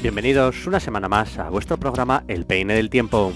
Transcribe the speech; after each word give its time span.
Bienvenidos 0.00 0.64
una 0.68 0.78
semana 0.78 1.08
más 1.08 1.40
a 1.40 1.50
vuestro 1.50 1.76
programa 1.76 2.22
El 2.28 2.44
Peine 2.44 2.74
del 2.74 2.88
Tiempo. 2.88 3.32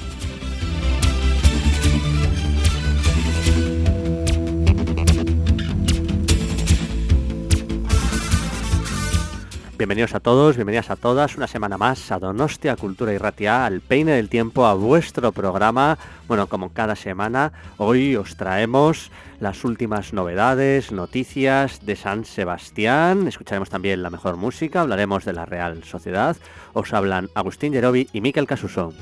Bienvenidos 9.83 10.15
a 10.15 10.21
todos, 10.21 10.55
bienvenidas 10.55 10.91
a 10.91 10.95
todas, 10.97 11.37
una 11.37 11.49
semana 11.49 11.77
más 11.77 12.13
a 12.13 12.21
Donostia 12.21 12.77
Cultura 12.77 13.13
y 13.13 13.19
Ratia, 13.19 13.67
al 13.67 13.81
Peine 13.81 14.13
del 14.13 14.29
Tiempo, 14.29 14.65
a 14.65 14.75
vuestro 14.75 15.33
programa. 15.33 15.99
Bueno, 16.29 16.47
como 16.47 16.73
cada 16.73 16.95
semana, 16.95 17.53
hoy 17.79 18.15
os 18.15 18.37
traemos 18.37 19.11
las 19.41 19.65
últimas 19.65 20.13
novedades, 20.13 20.93
noticias 20.93 21.85
de 21.85 21.97
San 21.97 22.25
Sebastián. 22.25 23.27
Escucharemos 23.27 23.71
también 23.71 24.05
la 24.05 24.11
mejor 24.11 24.37
música, 24.37 24.83
hablaremos 24.83 25.25
de 25.25 25.33
la 25.33 25.47
Real 25.47 25.83
Sociedad. 25.83 26.37
Os 26.75 26.93
hablan 26.93 27.29
Agustín 27.35 27.73
Yerobi 27.73 28.09
y 28.13 28.21
Miquel 28.21 28.47
Casusón. 28.47 28.95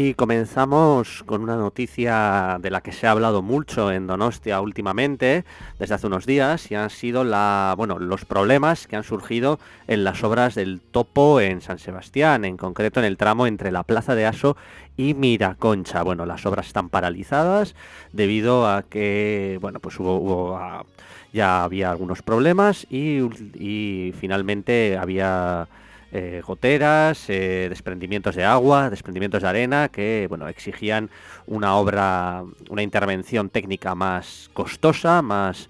Y 0.00 0.14
comenzamos 0.14 1.24
con 1.24 1.42
una 1.42 1.56
noticia 1.56 2.58
de 2.60 2.70
la 2.70 2.82
que 2.82 2.92
se 2.92 3.08
ha 3.08 3.10
hablado 3.10 3.42
mucho 3.42 3.90
en 3.90 4.06
Donostia 4.06 4.60
últimamente, 4.60 5.44
desde 5.80 5.96
hace 5.96 6.06
unos 6.06 6.24
días, 6.24 6.70
y 6.70 6.76
han 6.76 6.88
sido 6.88 7.24
la, 7.24 7.74
bueno, 7.76 7.98
los 7.98 8.24
problemas 8.24 8.86
que 8.86 8.94
han 8.94 9.02
surgido 9.02 9.58
en 9.88 10.04
las 10.04 10.22
obras 10.22 10.54
del 10.54 10.80
topo 10.80 11.40
en 11.40 11.62
San 11.62 11.80
Sebastián, 11.80 12.44
en 12.44 12.56
concreto 12.56 13.00
en 13.00 13.06
el 13.06 13.16
tramo 13.16 13.48
entre 13.48 13.72
la 13.72 13.82
Plaza 13.82 14.14
de 14.14 14.26
Aso 14.26 14.56
y 14.96 15.14
Miraconcha. 15.14 16.04
Bueno, 16.04 16.26
las 16.26 16.46
obras 16.46 16.68
están 16.68 16.90
paralizadas 16.90 17.74
debido 18.12 18.68
a 18.68 18.84
que, 18.84 19.58
bueno, 19.60 19.80
pues 19.80 19.98
hubo, 19.98 20.56
ah, 20.58 20.84
ya 21.32 21.64
había 21.64 21.90
algunos 21.90 22.22
problemas 22.22 22.86
y 22.88 24.14
finalmente 24.20 24.96
había 24.96 25.66
eh, 26.12 26.42
goteras, 26.46 27.28
eh, 27.28 27.66
desprendimientos 27.68 28.34
de 28.34 28.44
agua, 28.44 28.90
desprendimientos 28.90 29.42
de 29.42 29.48
arena, 29.48 29.88
que 29.88 30.26
bueno, 30.28 30.48
exigían 30.48 31.10
una 31.46 31.76
obra, 31.76 32.44
una 32.70 32.82
intervención 32.82 33.50
técnica 33.50 33.94
más 33.94 34.50
costosa, 34.54 35.20
más, 35.20 35.68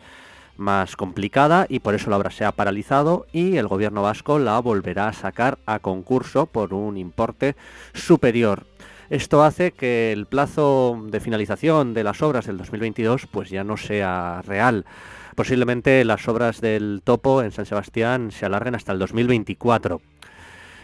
más 0.56 0.96
complicada 0.96 1.66
y 1.68 1.80
por 1.80 1.94
eso 1.94 2.10
la 2.10 2.18
obra 2.18 2.30
se 2.30 2.44
ha 2.44 2.52
paralizado 2.52 3.26
y 3.32 3.56
el 3.56 3.66
gobierno 3.66 4.02
vasco 4.02 4.38
la 4.38 4.58
volverá 4.60 5.08
a 5.08 5.12
sacar 5.12 5.58
a 5.66 5.78
concurso 5.78 6.46
por 6.46 6.74
un 6.74 6.96
importe 6.96 7.56
superior. 7.94 8.64
Esto 9.10 9.42
hace 9.42 9.72
que 9.72 10.12
el 10.12 10.26
plazo 10.26 11.00
de 11.06 11.20
finalización 11.20 11.94
de 11.94 12.04
las 12.04 12.20
obras 12.20 12.46
del 12.46 12.58
2022 12.58 13.26
pues 13.26 13.48
ya 13.48 13.64
no 13.64 13.76
sea 13.76 14.42
real. 14.46 14.84
Posiblemente 15.38 16.04
las 16.04 16.26
obras 16.26 16.60
del 16.60 17.00
topo 17.04 17.44
en 17.44 17.52
San 17.52 17.64
Sebastián 17.64 18.32
se 18.32 18.44
alarguen 18.44 18.74
hasta 18.74 18.90
el 18.90 18.98
2024. 18.98 20.00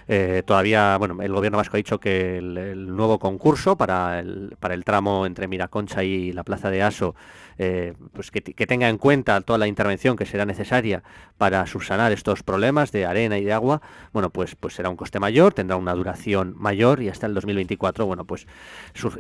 Eh, 0.07 0.45
todavía, 0.47 0.97
bueno, 0.97 1.21
el 1.21 1.33
gobierno 1.33 1.59
vasco 1.59 1.77
ha 1.77 1.79
dicho 1.79 1.99
que 1.99 2.39
el, 2.39 2.95
nuevo 2.95 3.19
concurso 3.19 3.77
para 3.77 4.21
el, 4.21 4.55
para 4.61 4.75
el 4.75 4.85
tramo 4.85 5.27
entre 5.27 5.49
Miraconcha 5.49 6.05
y 6.05 6.33
la 6.33 6.45
plaza 6.45 6.71
de 6.71 6.85
Aso, 6.85 7.17
eh, 7.59 7.95
pues 8.13 8.31
que, 8.31 8.43
tenga 8.43 8.89
en 8.89 8.97
cuenta 8.97 9.41
toda 9.41 9.59
la 9.59 9.67
intervención 9.67 10.15
que 10.15 10.25
será 10.25 10.47
necesaria 10.47 11.03
para 11.37 11.67
subsanar 11.67 12.13
estos 12.13 12.45
problemas 12.45 12.93
de 12.93 13.07
arena 13.07 13.39
y 13.39 13.45
de 13.45 13.53
agua, 13.53 13.83
bueno, 14.13 14.31
pues, 14.31 14.55
pues 14.55 14.75
será 14.75 14.89
un 14.89 14.97
coste 14.97 15.19
mayor, 15.19 15.53
tendrá 15.53 15.77
una 15.77 15.95
duración 15.95 16.55
mayor 16.57 17.03
y 17.03 17.09
hasta 17.09 17.27
el 17.27 17.35
2024, 17.35 18.07
bueno, 18.07 18.25
pues 18.25 18.47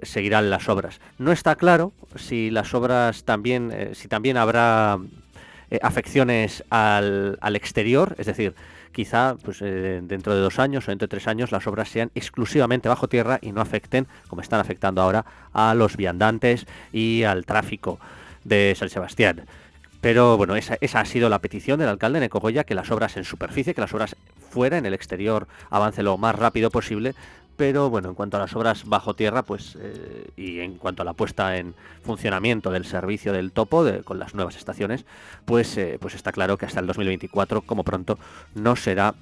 seguirán 0.03 0.49
las 0.49 0.69
obras. 0.69 1.01
No 1.19 1.33
está 1.33 1.57
claro 1.57 1.93
si 2.15 2.53
las 2.53 2.73
obras 2.73 3.25
también, 3.25 3.73
eh, 3.73 3.91
si 3.95 4.07
también 4.07 4.37
habrá 4.37 5.01
afecciones 5.83 6.65
al, 6.71 7.39
al 7.41 7.57
exterior, 7.57 8.15
es 8.19 8.27
decir, 8.27 8.55
quizá 8.93 9.37
pues, 9.43 9.61
eh, 9.61 10.01
dentro 10.03 10.35
de 10.35 10.41
dos 10.41 10.59
años 10.59 10.89
o 10.89 10.91
dentro 10.91 11.07
de 11.07 11.11
tres 11.11 11.27
años 11.27 11.53
las 11.53 11.67
obras 11.67 11.89
sean 11.89 12.11
exclusivamente 12.15 12.89
bajo 12.89 13.09
tierra 13.09 13.39
y 13.43 13.53
no 13.53 13.61
afecten, 13.61 14.07
como 14.29 14.41
están 14.41 14.61
afectando 14.61 15.03
ahora, 15.03 15.27
a 15.53 15.75
los 15.75 15.97
viandantes 15.97 16.67
y 16.93 17.25
al 17.25 17.45
tráfico 17.45 17.99
de 18.45 18.75
San 18.79 18.89
Sebastián. 18.89 19.43
Pero 20.01 20.37
bueno, 20.37 20.55
esa, 20.55 20.77
esa, 20.81 21.01
ha 21.01 21.05
sido 21.07 21.29
la 21.29 21.41
petición 21.41 21.79
del 21.79 21.89
alcalde 21.89 22.21
Necogoya, 22.21 22.65
que 22.65 22.75
las 22.75 22.91
obras 22.91 23.17
en 23.17 23.25
superficie, 23.25 23.75
que 23.75 23.81
las 23.81 23.95
obras 23.95 24.17
fuera, 24.51 24.77
en 24.77 24.87
el 24.87 24.95
exterior, 24.95 25.49
avance 25.71 26.03
lo 26.03 26.19
más 26.19 26.35
rápido 26.35 26.71
posible, 26.71 27.15
pero 27.57 27.91
bueno, 27.91 28.09
en 28.09 28.15
cuanto 28.15 28.37
a 28.37 28.41
las 28.41 28.55
obras 28.55 28.85
bajo 28.85 29.15
tierra, 29.15 29.43
pues 29.43 29.77
eh, 29.81 30.29
y 30.37 30.61
en 30.61 30.77
cuanto 30.77 31.03
a 31.03 31.05
la 31.05 31.13
puesta 31.13 31.57
en 31.57 31.75
funcionamiento 32.03 32.71
del 32.71 32.85
servicio 32.85 33.33
del 33.33 33.53
topo 33.53 33.85
con 34.05 34.19
las 34.19 34.35
nuevas 34.35 34.57
estaciones, 34.57 35.05
pues, 35.45 35.77
eh, 35.77 35.99
pues 36.01 36.15
está 36.15 36.33
claro 36.33 36.59
que 36.59 36.67
hasta 36.67 36.81
el 36.81 36.87
2024, 36.87 37.63
como 37.63 37.85
pronto, 37.85 38.19
no 38.55 38.77
será 38.77 39.15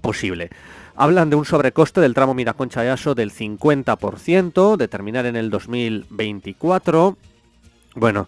posible. 0.00 0.50
Hablan 0.96 1.30
de 1.30 1.36
un 1.36 1.44
sobrecoste 1.44 2.00
del 2.00 2.14
tramo 2.14 2.34
Miraconcha 2.34 2.82
de 2.82 2.90
Aso 2.90 3.14
del 3.14 3.32
50%, 3.32 4.76
de 4.76 4.88
terminar 4.88 5.26
en 5.26 5.36
el 5.36 5.50
2024. 5.50 7.16
Bueno, 7.94 8.26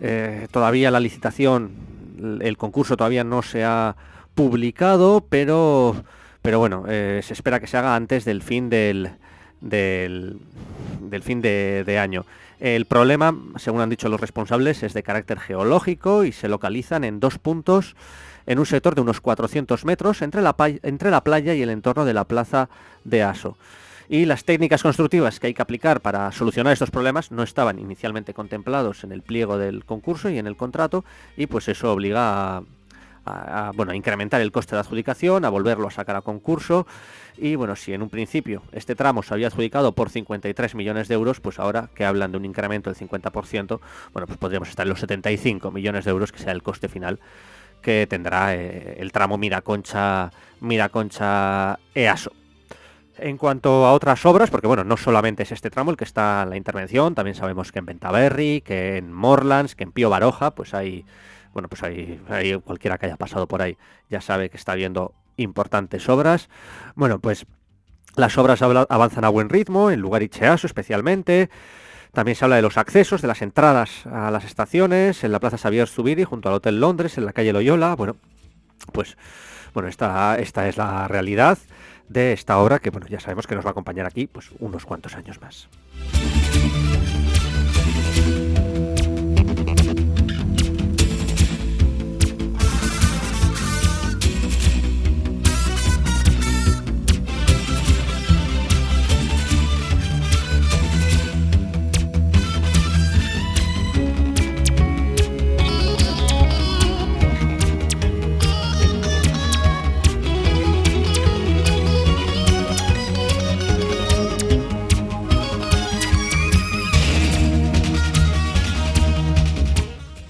eh, 0.00 0.46
todavía 0.50 0.90
la 0.90 1.00
licitación, 1.00 1.72
el 2.40 2.56
concurso 2.56 2.96
todavía 2.96 3.24
no 3.24 3.42
se 3.42 3.64
ha 3.64 3.96
publicado, 4.34 5.24
pero 5.28 6.04
pero 6.42 6.58
bueno, 6.58 6.84
eh, 6.88 7.20
se 7.22 7.32
espera 7.32 7.60
que 7.60 7.68
se 7.68 7.76
haga 7.76 7.94
antes 7.94 8.24
del 8.24 8.42
fin 8.42 8.68
del, 8.68 9.12
del, 9.60 10.40
fin 11.22 11.40
de, 11.40 11.98
año. 11.98 12.26
El 12.60 12.84
problema, 12.86 13.34
según 13.56 13.80
han 13.80 13.90
dicho 13.90 14.08
los 14.08 14.20
responsables, 14.20 14.82
es 14.82 14.92
de 14.92 15.02
carácter 15.02 15.38
geológico 15.38 16.24
y 16.24 16.32
se 16.32 16.48
localizan 16.48 17.04
en 17.04 17.20
dos 17.20 17.38
puntos 17.38 17.96
en 18.46 18.58
un 18.58 18.66
sector 18.66 18.96
de 18.96 19.00
unos 19.00 19.20
400 19.20 19.84
metros 19.84 20.20
entre 20.20 20.42
la, 20.42 20.54
entre 20.82 21.10
la 21.10 21.22
playa 21.22 21.54
y 21.54 21.62
el 21.62 21.70
entorno 21.70 22.04
de 22.04 22.14
la 22.14 22.24
plaza 22.24 22.68
de 23.04 23.22
Aso. 23.22 23.56
Y 24.08 24.26
las 24.26 24.44
técnicas 24.44 24.82
constructivas 24.82 25.38
que 25.38 25.46
hay 25.46 25.54
que 25.54 25.62
aplicar 25.62 26.00
para 26.00 26.32
solucionar 26.32 26.72
estos 26.72 26.90
problemas 26.90 27.30
no 27.30 27.42
estaban 27.42 27.78
inicialmente 27.78 28.34
contemplados 28.34 29.04
en 29.04 29.12
el 29.12 29.22
pliego 29.22 29.58
del 29.58 29.84
concurso 29.84 30.28
y 30.28 30.38
en 30.38 30.46
el 30.48 30.56
contrato 30.56 31.04
y 31.36 31.46
pues 31.46 31.68
eso 31.68 31.92
obliga 31.92 32.58
a 32.58 32.62
a, 33.24 33.72
bueno, 33.74 33.94
incrementar 33.94 34.40
el 34.40 34.52
coste 34.52 34.74
de 34.74 34.80
adjudicación, 34.80 35.44
a 35.44 35.50
volverlo 35.50 35.88
a 35.88 35.90
sacar 35.90 36.16
a 36.16 36.22
concurso. 36.22 36.86
Y 37.36 37.54
bueno, 37.56 37.76
si 37.76 37.92
en 37.92 38.02
un 38.02 38.10
principio 38.10 38.62
este 38.72 38.94
tramo 38.94 39.22
se 39.22 39.34
había 39.34 39.48
adjudicado 39.48 39.92
por 39.92 40.10
53 40.10 40.74
millones 40.74 41.08
de 41.08 41.14
euros, 41.14 41.40
pues 41.40 41.58
ahora 41.58 41.90
que 41.94 42.04
hablan 42.04 42.32
de 42.32 42.38
un 42.38 42.44
incremento 42.44 42.92
del 42.92 43.08
50%, 43.08 43.80
bueno, 44.12 44.26
pues 44.26 44.38
podríamos 44.38 44.68
estar 44.68 44.84
en 44.84 44.90
los 44.90 45.00
75 45.00 45.70
millones 45.70 46.04
de 46.04 46.10
euros, 46.10 46.32
que 46.32 46.38
sea 46.38 46.52
el 46.52 46.62
coste 46.62 46.88
final 46.88 47.20
que 47.82 48.06
tendrá 48.08 48.54
eh, 48.54 48.96
el 48.98 49.12
tramo 49.12 49.36
Miraconcha, 49.36 50.30
Miraconcha 50.60 51.78
EASO. 51.94 52.32
En 53.18 53.36
cuanto 53.36 53.84
a 53.84 53.92
otras 53.92 54.24
obras, 54.24 54.48
porque 54.48 54.66
bueno, 54.66 54.84
no 54.84 54.96
solamente 54.96 55.42
es 55.42 55.52
este 55.52 55.68
tramo 55.68 55.90
el 55.90 55.98
que 55.98 56.04
está 56.04 56.42
en 56.44 56.50
la 56.50 56.56
intervención, 56.56 57.14
también 57.14 57.34
sabemos 57.34 57.70
que 57.70 57.80
en 57.80 57.86
Ventaverri, 57.86 58.62
que 58.62 58.96
en 58.96 59.12
Morlands, 59.12 59.74
que 59.74 59.84
en 59.84 59.92
Pío 59.92 60.08
Baroja, 60.08 60.52
pues 60.52 60.72
hay 60.72 61.04
bueno, 61.52 61.68
pues 61.68 61.82
ahí, 61.82 62.20
cualquiera 62.64 62.98
que 62.98 63.06
haya 63.06 63.16
pasado 63.16 63.46
por 63.46 63.62
ahí 63.62 63.76
ya 64.08 64.20
sabe 64.20 64.50
que 64.50 64.56
está 64.56 64.74
viendo 64.74 65.14
importantes 65.36 66.08
obras. 66.08 66.48
Bueno, 66.94 67.18
pues 67.18 67.46
las 68.16 68.36
obras 68.38 68.62
avanzan 68.62 69.24
a 69.24 69.28
buen 69.28 69.48
ritmo, 69.48 69.90
en 69.90 70.00
lugar 70.00 70.22
Icheaso 70.22 70.66
especialmente. 70.66 71.50
También 72.12 72.36
se 72.36 72.44
habla 72.44 72.56
de 72.56 72.62
los 72.62 72.76
accesos, 72.76 73.22
de 73.22 73.28
las 73.28 73.40
entradas 73.40 74.06
a 74.06 74.30
las 74.30 74.44
estaciones, 74.44 75.24
en 75.24 75.32
la 75.32 75.40
Plaza 75.40 75.56
Xavier 75.56 75.88
Zubiri, 75.88 76.24
junto 76.24 76.50
al 76.50 76.56
Hotel 76.56 76.78
Londres, 76.78 77.16
en 77.16 77.24
la 77.24 77.32
calle 77.32 77.54
Loyola. 77.54 77.94
Bueno, 77.96 78.16
pues 78.92 79.16
bueno, 79.72 79.88
esta, 79.88 80.38
esta 80.38 80.68
es 80.68 80.76
la 80.76 81.08
realidad 81.08 81.58
de 82.08 82.34
esta 82.34 82.58
obra 82.58 82.78
que 82.78 82.90
bueno, 82.90 83.06
ya 83.06 83.20
sabemos 83.20 83.46
que 83.46 83.54
nos 83.54 83.64
va 83.64 83.70
a 83.70 83.72
acompañar 83.72 84.06
aquí 84.06 84.26
pues 84.26 84.50
unos 84.58 84.84
cuantos 84.84 85.14
años 85.14 85.40
más. 85.40 85.68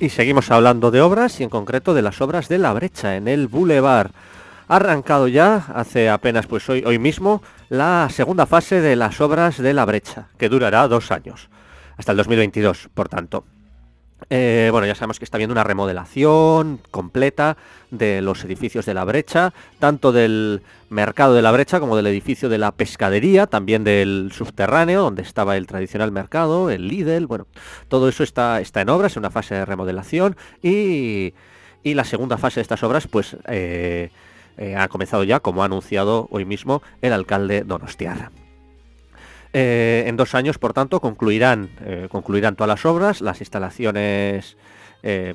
Y 0.03 0.09
seguimos 0.09 0.51
hablando 0.51 0.91
de 0.91 1.01
obras 1.01 1.39
y 1.39 1.45
en 1.45 1.49
concreto 1.49 1.95
de 1.95 2.03
las 2.03 2.21
obras 2.21 2.49
de 2.49 2.59
la 2.59 2.73
brecha 2.73 3.15
en 3.15 3.29
el 3.29 3.47
Boulevard. 3.47 4.11
ha 4.67 4.75
arrancado 4.75 5.29
ya, 5.29 5.67
hace 5.73 6.11
apenas 6.11 6.49
pues 6.49 6.69
hoy, 6.69 6.83
hoy 6.85 6.99
mismo, 6.99 7.41
la 7.69 8.09
segunda 8.11 8.47
fase 8.47 8.81
de 8.81 8.97
las 8.97 9.21
obras 9.21 9.59
de 9.59 9.73
la 9.73 9.85
brecha, 9.85 10.27
que 10.39 10.49
durará 10.49 10.89
dos 10.89 11.13
años, 11.13 11.49
hasta 11.97 12.11
el 12.11 12.19
2022, 12.19 12.89
por 12.93 13.09
tanto. 13.09 13.45
Eh, 14.31 14.69
bueno, 14.71 14.87
ya 14.87 14.95
sabemos 14.95 15.19
que 15.19 15.25
está 15.25 15.37
habiendo 15.37 15.53
una 15.53 15.65
remodelación 15.65 16.81
completa 16.91 17.57
de 17.91 18.23
los 18.23 18.45
edificios 18.45 18.87
de 18.87 18.95
la 18.95 19.05
brecha, 19.05 19.53
tanto 19.79 20.13
del 20.13 20.63
mercado 20.91 21.35
de 21.35 21.43
la 21.43 21.53
brecha 21.53 21.81
como 21.81 21.97
del 21.97 22.07
edificio 22.07 22.49
de 22.49 22.59
la 22.59 22.73
pescadería, 22.73 23.47
también 23.47 23.85
del 23.85 24.31
subterráneo, 24.33 25.03
donde 25.03 25.23
estaba 25.23 25.57
el 25.57 25.67
tradicional 25.67 26.13
mercado, 26.13 26.71
el 26.71 26.89
Lidl, 26.89 27.27
bueno, 27.27 27.47
todo 27.89 28.09
eso 28.09 28.23
está, 28.23 28.61
está 28.61 28.81
en 28.81 28.89
obras, 28.89 29.17
en 29.17 29.21
una 29.21 29.31
fase 29.31 29.55
de 29.55 29.65
remodelación 29.65 30.37
y, 30.63 31.35
la 31.85 32.05
segunda 32.05 32.39
fase 32.39 32.61
de 32.61 32.63
estas 32.63 32.83
obras, 32.83 33.07
pues... 33.07 33.37
Eh, 33.47 34.11
eh, 34.59 34.77
ha 34.77 34.87
comenzado 34.89 35.25
ya, 35.25 35.41
como 35.41 35.63
ha 35.63 35.65
anunciado 35.65 36.29
hoy 36.31 36.45
mismo 36.45 36.83
el 37.01 37.15
alcalde 37.15 37.63
Donostiarra. 37.65 38.31
Eh, 39.53 40.05
en 40.07 40.17
dos 40.17 40.35
años, 40.35 40.59
por 40.59 40.73
tanto, 40.73 41.01
concluirán, 41.01 41.71
eh, 41.85 42.09
concluirán 42.11 42.57
todas 42.57 42.69
las 42.69 42.87
obras, 42.87 43.21
las 43.21 43.41
instalaciones 43.41 44.57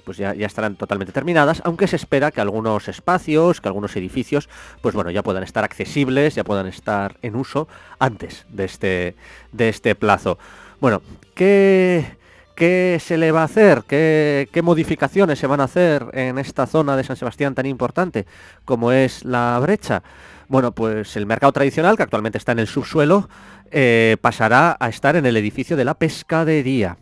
pues 0.06 0.16
ya, 0.16 0.32
estarán 0.32 0.78
totalmente 0.78 1.12
terminadas, 1.12 1.62
aunque 1.66 1.88
se 1.88 1.98
espera 1.98 2.32
que 2.32 2.40
algunos 2.40 2.88
espacios, 2.88 3.60
que 3.60 3.68
algunos 3.68 3.98
edificios, 3.98 4.48
pues 4.82 4.96
bueno, 4.96 5.12
ya 5.12 5.24
puedan 5.24 5.44
estar 5.44 5.66
accesibles, 5.66 6.36
ya 6.36 6.46
puedan 6.46 6.68
estar 6.68 7.18
en 7.22 7.36
uso 7.36 7.68
antes 8.00 8.46
de 8.48 8.64
este, 8.64 9.16
de 9.52 9.68
este 9.68 9.94
plazo. 9.94 10.40
Bueno, 10.80 11.02
¿qué, 11.36 12.18
¿Qué 12.58 12.98
se 13.00 13.20
le 13.20 13.32
va 13.32 13.42
a 13.42 13.44
hacer? 13.44 13.84
¿Qué, 13.84 14.62
modificaciones 14.64 15.38
se 15.38 15.46
van 15.46 15.62
a 15.62 15.66
hacer 15.66 16.08
en 16.14 16.40
esta 16.40 16.66
zona 16.66 16.98
de 16.98 17.04
San 17.04 17.16
Sebastián 17.16 17.54
tan 17.54 17.68
importante 17.68 18.26
como 18.66 18.92
es 18.92 19.24
la 19.24 19.60
brecha? 19.62 20.02
Bueno, 20.48 20.74
pues 20.74 21.16
el 21.18 21.26
mercado 21.26 21.52
tradicional, 21.52 21.98
que 21.98 22.04
actualmente 22.04 22.38
está 22.38 22.54
en 22.54 22.60
el 22.60 22.68
subsuelo, 22.68 23.30
eh, 23.72 24.18
pasará 24.22 24.78
a 24.80 24.88
estar 24.88 25.16
en 25.16 25.26
el 25.26 25.36
edificio 25.36 25.76
de 25.76 25.86
la 25.86 25.96
pescadería. 25.96 26.98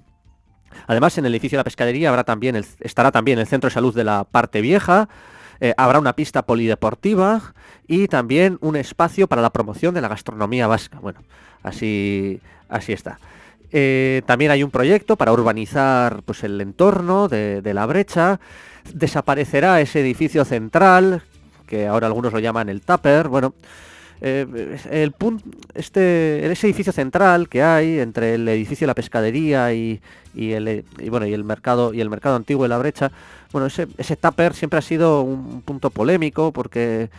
Además, 0.88 1.18
en 1.18 1.26
el 1.26 1.34
edificio 1.34 1.58
de 1.58 1.62
la 1.62 1.64
pescadería 1.66 2.10
habrá 2.10 2.24
también 2.24 2.56
estará 2.80 3.12
también 3.12 3.40
el 3.40 3.48
centro 3.48 3.70
de 3.70 3.74
salud 3.74 3.96
de 3.96 4.04
la 4.04 4.24
parte 4.24 4.62
vieja, 4.62 5.08
eh, 5.60 5.74
habrá 5.78 6.00
una 6.00 6.14
pista 6.14 6.46
polideportiva 6.46 7.54
y 7.88 8.08
también 8.08 8.58
un 8.62 8.76
espacio 8.76 9.28
para 9.28 9.42
la 9.42 9.52
promoción 9.52 9.94
de 9.94 10.02
la 10.02 10.08
gastronomía 10.08 10.68
vasca. 10.68 11.00
Bueno, 11.00 11.22
así, 11.64 12.42
así 12.68 12.94
está. 12.94 13.20
Eh, 13.72 14.22
también 14.26 14.52
hay 14.52 14.64
un 14.64 14.72
proyecto 14.72 15.16
para 15.18 15.32
urbanizar 15.32 16.24
pues, 16.24 16.44
el 16.44 16.60
entorno 16.62 17.28
de, 17.28 17.62
la 17.74 17.86
brecha. 17.86 18.40
Desaparecerá 18.94 19.82
ese 19.82 20.02
edificio 20.02 20.46
central, 20.46 21.24
que 21.66 21.88
ahora 21.88 22.08
algunos 22.08 22.34
lo 22.34 22.40
llaman 22.40 22.70
el 22.70 22.82
Tupper. 22.82 23.28
Bueno, 23.28 23.54
eh, 24.22 24.78
el 24.92 25.14
este, 25.74 26.52
ese 26.52 26.68
edificio 26.68 26.94
central 26.94 27.50
que 27.50 27.64
hay 27.64 28.00
entre 28.00 28.36
el 28.36 28.48
edificio 28.48 28.86
de 28.86 28.88
la 28.88 28.96
pescadería 28.96 29.74
y, 29.74 30.00
el, 30.36 30.86
bueno, 31.10 31.26
y 31.26 31.34
el 31.34 31.44
mercado 31.44 31.94
y 31.94 32.02
el 32.02 32.10
mercado 32.10 32.36
antiguo 32.36 32.64
de 32.64 32.70
la 32.70 32.78
brecha, 32.78 33.12
bueno, 33.52 33.68
ese, 33.68 33.88
ese 33.98 34.16
Tupper 34.16 34.54
siempre 34.54 34.80
ha 34.80 34.82
sido 34.82 35.22
un 35.22 35.62
punto 35.62 35.90
polémico 35.90 36.52
porque 36.52 37.10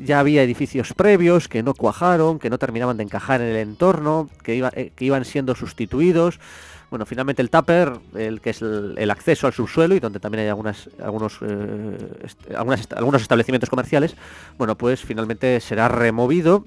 ya 0.00 0.20
había 0.20 0.42
edificios 0.42 0.92
previos 0.92 1.48
que 1.48 1.62
no 1.62 1.74
cuajaron, 1.74 2.38
que 2.38 2.50
no 2.50 2.58
terminaban 2.58 2.96
de 2.96 3.04
encajar 3.04 3.40
en 3.40 3.48
el 3.48 3.56
entorno, 3.56 4.28
que, 4.42 4.58
eh, 4.74 4.92
que 4.94 5.04
iban 5.04 5.24
siendo 5.24 5.54
sustituidos. 5.54 6.40
Bueno, 6.94 7.06
finalmente 7.06 7.42
el 7.42 7.50
tupper, 7.50 7.98
el 8.14 8.40
que 8.40 8.50
es 8.50 8.62
el, 8.62 9.10
acceso 9.10 9.48
al 9.48 9.52
subsuelo 9.52 9.96
y 9.96 9.98
donde 9.98 10.20
también 10.20 10.44
hay 10.44 10.48
algunos, 10.48 10.88
eh, 11.40 11.98
algunos 12.54 13.20
establecimientos 13.20 13.68
comerciales, 13.68 14.14
bueno, 14.58 14.78
pues 14.78 15.00
finalmente 15.00 15.58
será 15.58 15.88
removido 15.88 16.66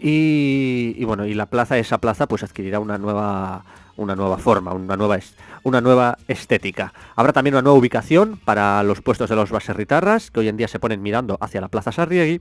y, 0.00 1.04
bueno, 1.04 1.26
y 1.26 1.34
la 1.34 1.46
plaza, 1.46 1.78
esa 1.78 1.98
plaza, 1.98 2.26
pues 2.26 2.42
adquirirá 2.42 2.80
una 2.80 2.98
nueva, 2.98 3.62
una 3.96 4.16
nueva 4.16 4.36
forma, 4.36 4.72
una 4.72 4.96
nueva, 4.96 5.20
una 5.62 5.80
nueva 5.80 6.18
estética. 6.26 6.92
Habrá 7.14 7.32
también 7.32 7.54
una 7.54 7.62
nueva 7.62 7.78
ubicación 7.78 8.40
para 8.44 8.82
los 8.82 9.00
puestos 9.00 9.30
de 9.30 9.36
los 9.36 9.52
baserritarras, 9.52 10.32
que 10.32 10.40
hoy 10.40 10.48
en 10.48 10.56
día 10.56 10.66
se 10.66 10.80
ponen 10.80 11.02
mirando 11.02 11.38
hacia 11.40 11.60
la 11.60 11.68
Plaza 11.68 11.92
Sarriegui, 11.92 12.40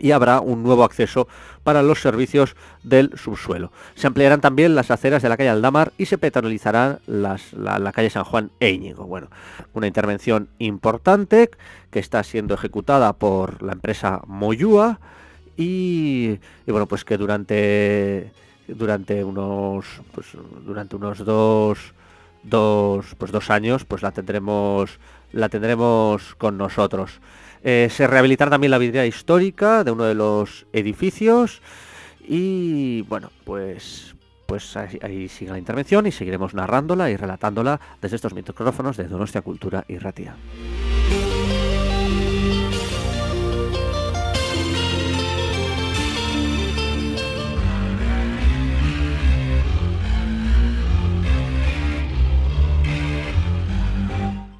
y 0.00 0.12
habrá 0.12 0.40
un 0.40 0.62
nuevo 0.62 0.84
acceso 0.84 1.28
para 1.62 1.82
los 1.82 2.00
servicios 2.00 2.56
del 2.82 3.12
subsuelo. 3.16 3.72
Se 3.94 4.06
ampliarán 4.06 4.40
también 4.40 4.74
las 4.74 4.90
aceras 4.90 5.22
de 5.22 5.28
la 5.28 5.36
calle 5.36 5.50
Aldamar 5.50 5.92
y 5.98 6.06
se 6.06 6.18
peatonalizará 6.18 7.00
la, 7.06 7.38
calle 7.92 8.10
San 8.10 8.24
Juan 8.24 8.50
Éñigo. 8.60 9.04
Bueno, 9.04 9.28
una 9.74 9.86
intervención 9.86 10.48
importante 10.58 11.50
que 11.90 11.98
está 11.98 12.22
siendo 12.22 12.54
ejecutada 12.54 13.12
por 13.12 13.62
la 13.62 13.72
empresa 13.72 14.22
Moyúa 14.26 15.00
y, 15.56 16.38
y 16.66 16.70
bueno, 16.70 16.86
pues 16.86 17.04
que 17.04 17.16
durante 17.16 18.32
durante 18.68 19.24
unos 19.24 19.86
pues, 20.12 20.26
durante 20.64 20.96
unos 20.96 21.24
dos, 21.24 21.94
dos 22.42 23.06
pues 23.16 23.32
dos 23.32 23.50
años 23.50 23.84
pues 23.84 24.02
la 24.02 24.12
tendremos 24.12 24.98
la 25.32 25.48
tendremos 25.48 26.34
con 26.36 26.58
nosotros 26.58 27.20
eh, 27.62 27.88
se 27.90 28.06
rehabilitará 28.06 28.50
también 28.50 28.70
la 28.70 28.78
vidriera 28.78 29.06
histórica 29.06 29.84
de 29.84 29.90
uno 29.90 30.04
de 30.04 30.14
los 30.14 30.66
edificios 30.72 31.62
y 32.20 33.02
bueno 33.02 33.30
pues 33.44 34.14
pues 34.46 34.78
ahí, 34.78 35.28
sigue 35.28 35.50
la 35.50 35.58
intervención 35.58 36.06
y 36.06 36.10
seguiremos 36.10 36.54
narrándola 36.54 37.10
y 37.10 37.16
relatándola 37.16 37.78
desde 38.00 38.16
estos 38.16 38.32
micrófonos 38.32 38.96
de 38.96 39.06
Donostia 39.06 39.42
Cultura 39.42 39.84
y 39.88 39.98
Ratia. 39.98 40.36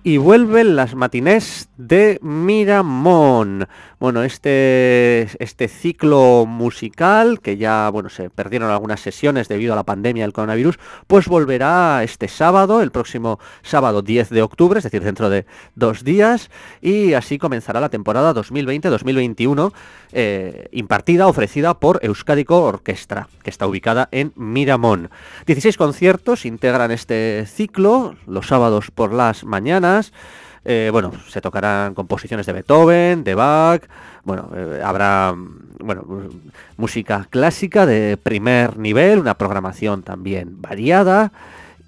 Y 0.08 0.16
vuelven 0.16 0.74
las 0.74 0.94
matinés 0.94 1.68
de 1.76 2.18
Miramón. 2.22 3.68
Bueno, 4.00 4.22
este, 4.22 5.28
este 5.38 5.68
ciclo 5.68 6.46
musical, 6.46 7.40
que 7.40 7.58
ya 7.58 7.90
bueno, 7.90 8.08
se 8.08 8.30
perdieron 8.30 8.70
algunas 8.70 9.00
sesiones 9.00 9.48
debido 9.48 9.74
a 9.74 9.76
la 9.76 9.82
pandemia 9.82 10.24
del 10.24 10.32
coronavirus, 10.32 10.78
pues 11.08 11.26
volverá 11.28 12.02
este 12.04 12.28
sábado, 12.28 12.80
el 12.80 12.90
próximo 12.90 13.38
sábado 13.62 14.00
10 14.00 14.30
de 14.30 14.40
octubre, 14.40 14.78
es 14.78 14.84
decir, 14.84 15.02
dentro 15.02 15.28
de 15.28 15.44
dos 15.74 16.04
días, 16.04 16.48
y 16.80 17.12
así 17.12 17.36
comenzará 17.36 17.80
la 17.80 17.90
temporada 17.90 18.32
2020-2021, 18.34 19.72
eh, 20.12 20.68
impartida, 20.72 21.26
ofrecida 21.26 21.78
por 21.78 21.98
Euskadico 22.02 22.62
Orquestra, 22.62 23.28
que 23.42 23.50
está 23.50 23.66
ubicada 23.66 24.08
en 24.12 24.32
Miramón. 24.36 25.10
16 25.46 25.76
conciertos 25.76 26.46
integran 26.46 26.92
este 26.92 27.44
ciclo, 27.46 28.14
los 28.26 28.46
sábados 28.46 28.90
por 28.92 29.12
las 29.12 29.44
mañanas, 29.44 29.97
eh, 30.64 30.90
bueno, 30.92 31.12
se 31.28 31.40
tocarán 31.40 31.94
composiciones 31.94 32.46
de 32.46 32.52
Beethoven, 32.52 33.24
de 33.24 33.34
Bach, 33.34 33.82
bueno, 34.24 34.50
eh, 34.54 34.80
habrá 34.84 35.34
bueno, 35.80 36.04
música 36.76 37.26
clásica 37.30 37.86
de 37.86 38.16
primer 38.16 38.76
nivel, 38.78 39.18
una 39.18 39.34
programación 39.34 40.02
también 40.02 40.60
variada 40.60 41.32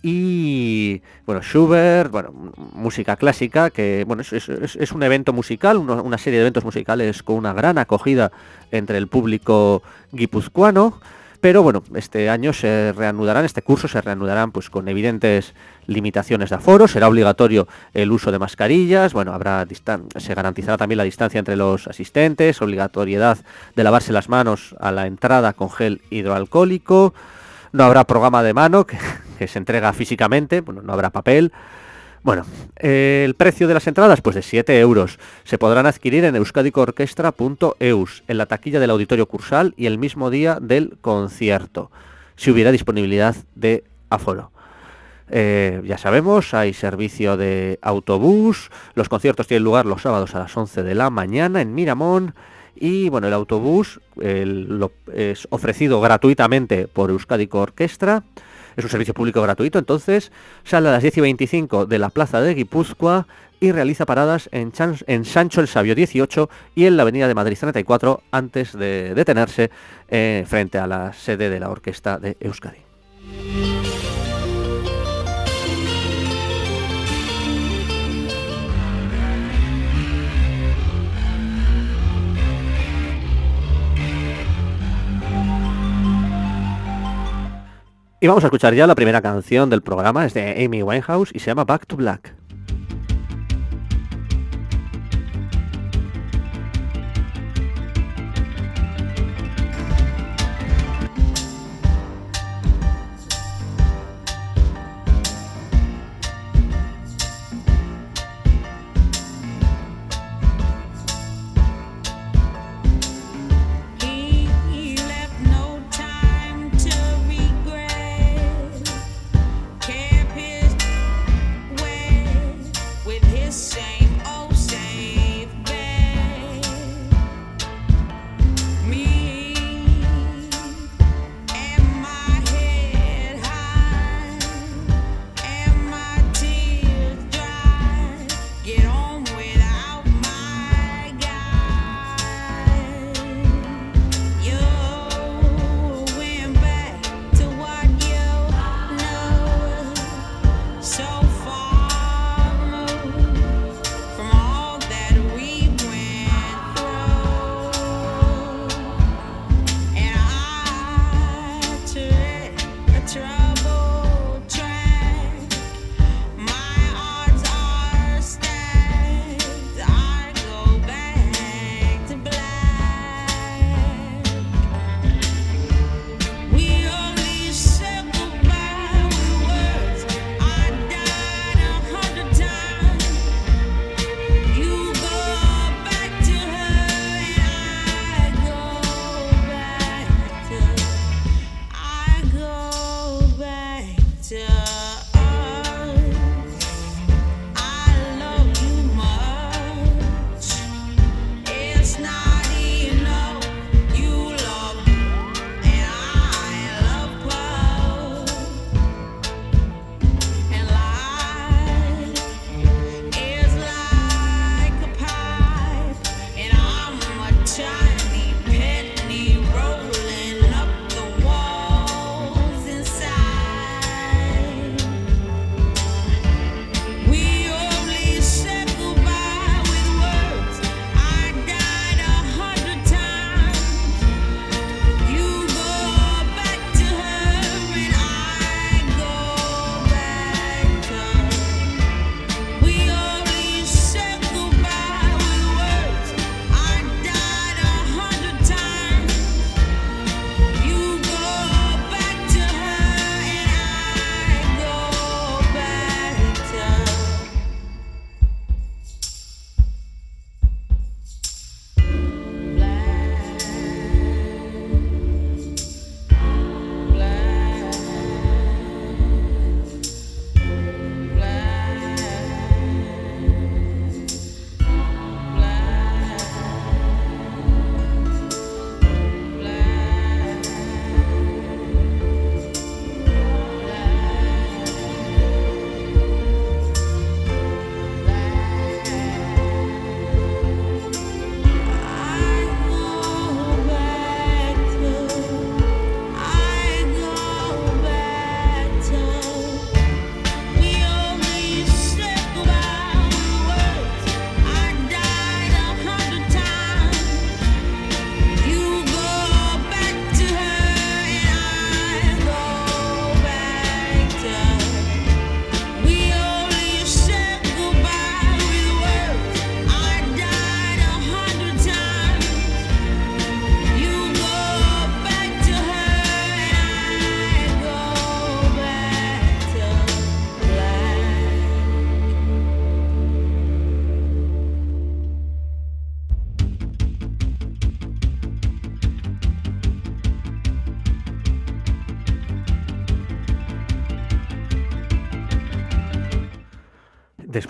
y 0.02 1.02
bueno, 1.26 1.42
Schubert, 1.42 2.10
bueno, 2.10 2.32
música 2.72 3.16
clásica, 3.16 3.70
que 3.70 4.04
bueno, 4.06 4.22
es, 4.22 4.92
un 4.92 5.02
evento 5.02 5.32
musical, 5.32 5.76
una 5.76 6.18
serie 6.18 6.38
de 6.38 6.44
eventos 6.44 6.64
musicales 6.64 7.22
con 7.22 7.36
una 7.36 7.52
gran 7.52 7.76
acogida 7.76 8.32
entre 8.70 8.96
el 8.96 9.08
público 9.08 9.82
guipuzcoano. 10.12 11.00
Pero 11.40 11.62
bueno, 11.62 11.82
este 11.94 12.28
año 12.28 12.52
se 12.52 12.92
reanudarán, 12.92 13.46
este 13.46 13.62
curso 13.62 13.88
se 13.88 14.00
reanudarán 14.02 14.52
pues 14.52 14.68
con 14.68 14.88
evidentes 14.88 15.54
limitaciones 15.86 16.50
de 16.50 16.56
aforo, 16.56 16.86
será 16.86 17.08
obligatorio 17.08 17.66
el 17.94 18.12
uso 18.12 18.30
de 18.30 18.38
mascarillas, 18.38 19.14
bueno, 19.14 19.32
habrá 19.32 19.66
se 20.16 20.34
garantizará 20.34 20.76
también 20.76 20.98
la 20.98 21.04
distancia 21.04 21.38
entre 21.38 21.56
los 21.56 21.88
asistentes, 21.88 22.60
obligatoriedad 22.60 23.38
de 23.74 23.84
lavarse 23.84 24.12
las 24.12 24.28
manos 24.28 24.76
a 24.80 24.92
la 24.92 25.06
entrada 25.06 25.54
con 25.54 25.70
gel 25.70 26.02
hidroalcohólico, 26.10 27.14
no 27.72 27.84
habrá 27.84 28.04
programa 28.04 28.42
de 28.42 28.52
mano 28.52 28.86
que, 28.86 28.98
se 29.48 29.58
entrega 29.58 29.94
físicamente, 29.94 30.60
bueno, 30.60 30.82
no 30.82 30.92
habrá 30.92 31.08
papel, 31.08 31.52
bueno, 32.22 32.44
el 32.76 33.34
precio 33.34 33.66
de 33.66 33.74
las 33.74 33.86
entradas, 33.86 34.20
pues 34.20 34.36
de 34.36 34.42
7 34.42 34.78
euros. 34.78 35.18
Se 35.44 35.56
podrán 35.56 35.86
adquirir 35.86 36.24
en 36.24 36.36
euskadicoorquestra.eus, 36.36 38.24
en 38.28 38.38
la 38.38 38.46
taquilla 38.46 38.78
del 38.78 38.90
auditorio 38.90 39.26
cursal 39.26 39.72
y 39.76 39.86
el 39.86 39.96
mismo 39.98 40.28
día 40.28 40.58
del 40.60 40.98
concierto, 41.00 41.90
si 42.36 42.50
hubiera 42.50 42.72
disponibilidad 42.72 43.36
de 43.54 43.84
aforo. 44.10 44.52
Eh, 45.30 45.80
ya 45.84 45.96
sabemos, 45.96 46.52
hay 46.54 46.74
servicio 46.74 47.36
de 47.36 47.78
autobús, 47.82 48.70
los 48.94 49.08
conciertos 49.08 49.46
tienen 49.46 49.64
lugar 49.64 49.86
los 49.86 50.02
sábados 50.02 50.34
a 50.34 50.40
las 50.40 50.54
11 50.56 50.82
de 50.82 50.94
la 50.94 51.08
mañana 51.08 51.62
en 51.62 51.72
Miramón 51.72 52.34
y 52.74 53.08
bueno, 53.10 53.28
el 53.28 53.34
autobús 53.34 54.00
es 54.16 55.46
ofrecido 55.50 56.00
gratuitamente 56.00 56.88
por 56.88 57.10
Euskadico 57.10 57.60
Orquestra 57.60 58.24
Es 58.76 58.84
un 58.84 58.90
servicio 58.90 59.14
público 59.14 59.42
gratuito, 59.42 59.78
entonces 59.78 60.32
sale 60.64 60.88
a 60.88 60.92
las 60.92 61.02
10 61.02 61.18
y 61.18 61.20
25 61.20 61.86
de 61.86 61.98
la 61.98 62.10
plaza 62.10 62.40
de 62.40 62.54
Guipúzcoa 62.54 63.26
y 63.60 63.72
realiza 63.72 64.06
paradas 64.06 64.48
en, 64.52 64.72
Sancho 64.74 65.60
el 65.60 65.68
Sabio 65.68 65.94
18 65.94 66.48
y 66.74 66.86
en 66.86 66.96
la 66.96 67.02
avenida 67.02 67.28
de 67.28 67.34
Madrid 67.34 67.58
34 67.60 68.22
antes 68.30 68.72
de 68.72 69.14
detenerse 69.14 69.70
eh, 70.08 70.44
frente 70.48 70.78
a 70.78 70.86
la 70.86 71.12
sede 71.12 71.50
de 71.50 71.60
la 71.60 71.68
orquesta 71.68 72.18
de 72.18 72.36
Euskadi. 72.40 73.69
Y 88.22 88.26
vamos 88.26 88.44
a 88.44 88.48
escuchar 88.48 88.74
ya 88.74 88.86
la 88.86 88.94
primera 88.94 89.22
canción 89.22 89.70
del 89.70 89.80
programa, 89.80 90.26
es 90.26 90.34
de 90.34 90.62
Amy 90.62 90.82
Winehouse 90.82 91.30
y 91.32 91.38
se 91.38 91.46
llama 91.46 91.64
Back 91.64 91.86
to 91.86 91.96
Black. 91.96 92.39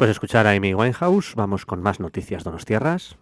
Después 0.01 0.09
de 0.09 0.13
escuchar 0.13 0.47
a 0.47 0.53
Amy 0.53 0.73
Winehouse, 0.73 1.35
vamos 1.35 1.67
con 1.67 1.83
más 1.83 2.01
noticias 2.01 2.43
de 2.43 2.51
tierras. 2.65 3.17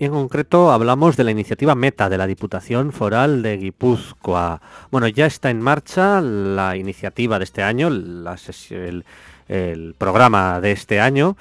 y 0.00 0.04
en 0.04 0.10
concreto 0.10 0.72
hablamos 0.72 1.16
de 1.16 1.22
la 1.22 1.30
iniciativa 1.30 1.76
Meta 1.76 2.08
de 2.08 2.18
la 2.18 2.26
Diputación 2.26 2.90
Foral 2.90 3.44
de 3.44 3.56
Guipúzcoa. 3.56 4.60
Bueno, 4.90 5.06
ya 5.06 5.26
está 5.26 5.50
en 5.50 5.60
marcha 5.60 6.20
la 6.20 6.76
iniciativa 6.76 7.38
de 7.38 7.44
este 7.44 7.62
año, 7.62 7.86
el, 7.86 9.04
el 9.46 9.94
programa 9.96 10.60
de 10.60 10.72
este 10.72 10.98
año. 10.98 11.36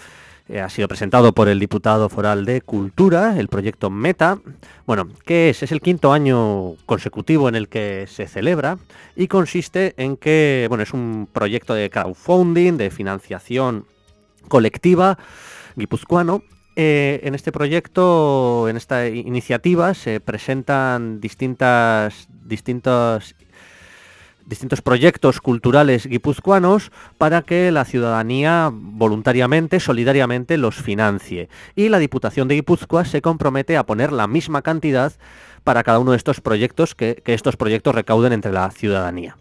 Eh, 0.50 0.60
ha 0.60 0.70
sido 0.70 0.90
presentado 0.90 1.32
por 1.32 1.48
el 1.48 1.58
diputado 1.58 2.10
foral 2.10 2.44
de 2.44 2.60
Cultura, 2.60 3.40
el 3.40 3.48
proyecto 3.48 3.90
Meta. 3.90 4.40
Bueno, 4.86 5.08
¿qué 5.26 5.50
es? 5.50 5.64
Es 5.64 5.72
el 5.72 5.80
quinto 5.80 6.12
año 6.12 6.76
consecutivo 6.86 7.48
en 7.48 7.56
el 7.56 7.70
que 7.70 8.08
se 8.08 8.28
celebra 8.28 8.78
y 9.16 9.28
consiste 9.28 9.94
en 9.96 10.18
que, 10.18 10.66
bueno, 10.68 10.84
es 10.84 10.94
un 10.94 11.30
proyecto 11.32 11.74
de 11.74 11.90
crowdfunding, 11.90 12.76
de 12.76 12.90
financiación 12.90 13.86
colectiva 14.50 15.18
guipuzcoano. 15.78 16.44
Eh, 16.76 17.22
en 17.24 17.36
este 17.36 17.54
proyecto, 17.54 18.68
en 18.68 18.76
esta 18.76 19.08
iniciativa, 19.08 19.94
se 19.94 20.20
presentan 20.20 21.22
distintas, 21.22 22.28
distintas 22.44 23.36
distintos 24.46 24.82
proyectos 24.82 25.40
culturales 25.42 26.06
guipuzcoanos 26.06 26.92
para 27.18 27.42
que 27.42 27.72
la 27.72 27.86
ciudadanía 27.86 28.70
voluntariamente, 28.72 29.80
solidariamente 29.80 30.58
los 30.58 30.76
financie. 30.76 31.50
Y 31.76 31.90
la 31.90 32.00
Diputación 32.00 32.48
de 32.48 32.56
Guipúzcoa 32.56 33.06
se 33.06 33.22
compromete 33.22 33.78
a 33.78 33.86
poner 33.86 34.12
la 34.12 34.28
misma 34.28 34.62
cantidad 34.62 35.14
para 35.64 35.84
cada 35.84 36.00
uno 36.00 36.12
de 36.12 36.18
estos 36.18 36.42
proyectos 36.42 36.96
que, 36.96 37.22
que 37.24 37.34
estos 37.34 37.56
proyectos 37.58 37.96
recauden 37.96 38.34
entre 38.34 38.52
la 38.52 38.70
ciudadanía, 38.72 39.38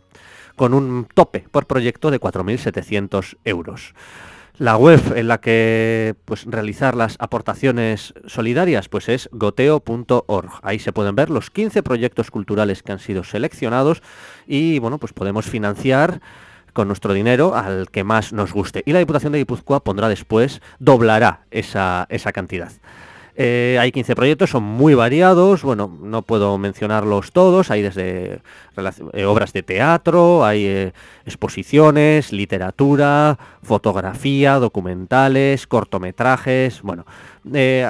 con 0.56 0.74
un 0.74 1.06
tope 1.12 1.44
por 1.50 1.66
proyecto 1.66 2.10
de 2.10 2.20
4.700 2.20 3.36
euros. 3.44 3.94
La 4.58 4.76
web 4.76 5.00
en 5.16 5.28
la 5.28 5.40
que 5.40 6.14
pues, 6.26 6.44
realizar 6.44 6.94
las 6.94 7.16
aportaciones 7.18 8.12
solidarias 8.26 8.88
pues 8.88 9.08
es 9.08 9.28
goteo.org. 9.32 10.50
Ahí 10.62 10.78
se 10.78 10.92
pueden 10.92 11.16
ver 11.16 11.30
los 11.30 11.50
15 11.50 11.82
proyectos 11.82 12.30
culturales 12.30 12.82
que 12.82 12.92
han 12.92 12.98
sido 12.98 13.24
seleccionados 13.24 14.02
y 14.46 14.78
bueno, 14.78 14.98
pues 14.98 15.12
podemos 15.14 15.46
financiar 15.46 16.20
con 16.74 16.88
nuestro 16.88 17.14
dinero 17.14 17.54
al 17.54 17.90
que 17.90 18.04
más 18.04 18.32
nos 18.32 18.52
guste. 18.52 18.82
Y 18.86 18.92
la 18.92 18.98
Diputación 18.98 19.32
de 19.32 19.38
Guipúzcoa 19.38 19.84
pondrá 19.84 20.08
después, 20.08 20.60
doblará 20.78 21.40
esa, 21.50 22.06
esa 22.10 22.32
cantidad. 22.32 22.72
Eh, 23.34 23.78
hay 23.80 23.92
15 23.92 24.14
proyectos, 24.14 24.50
son 24.50 24.62
muy 24.62 24.94
variados, 24.94 25.62
bueno, 25.62 25.90
no 26.02 26.22
puedo 26.22 26.58
mencionarlos 26.58 27.32
todos, 27.32 27.70
hay 27.70 27.80
desde 27.80 28.40
eh, 29.14 29.24
obras 29.24 29.54
de 29.54 29.62
teatro, 29.62 30.44
hay 30.44 30.66
eh, 30.66 30.92
exposiciones, 31.24 32.30
literatura, 32.30 33.38
fotografía, 33.62 34.56
documentales, 34.56 35.66
cortometrajes, 35.66 36.82
bueno, 36.82 37.06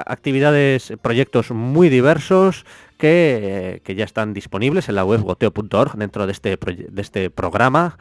actividades, 0.07 0.93
proyectos 1.03 1.51
muy 1.51 1.89
diversos 1.89 2.65
que, 2.97 3.81
que, 3.83 3.97
ya 3.97 4.05
están 4.05 4.35
disponibles 4.35 4.89
en 4.89 4.95
la 4.95 5.05
web 5.05 5.23
goteo.org 5.23 5.97
dentro 5.97 6.27
de 6.27 6.33
este, 6.33 6.57
de 6.57 7.03
este 7.03 7.31
programa 7.31 7.99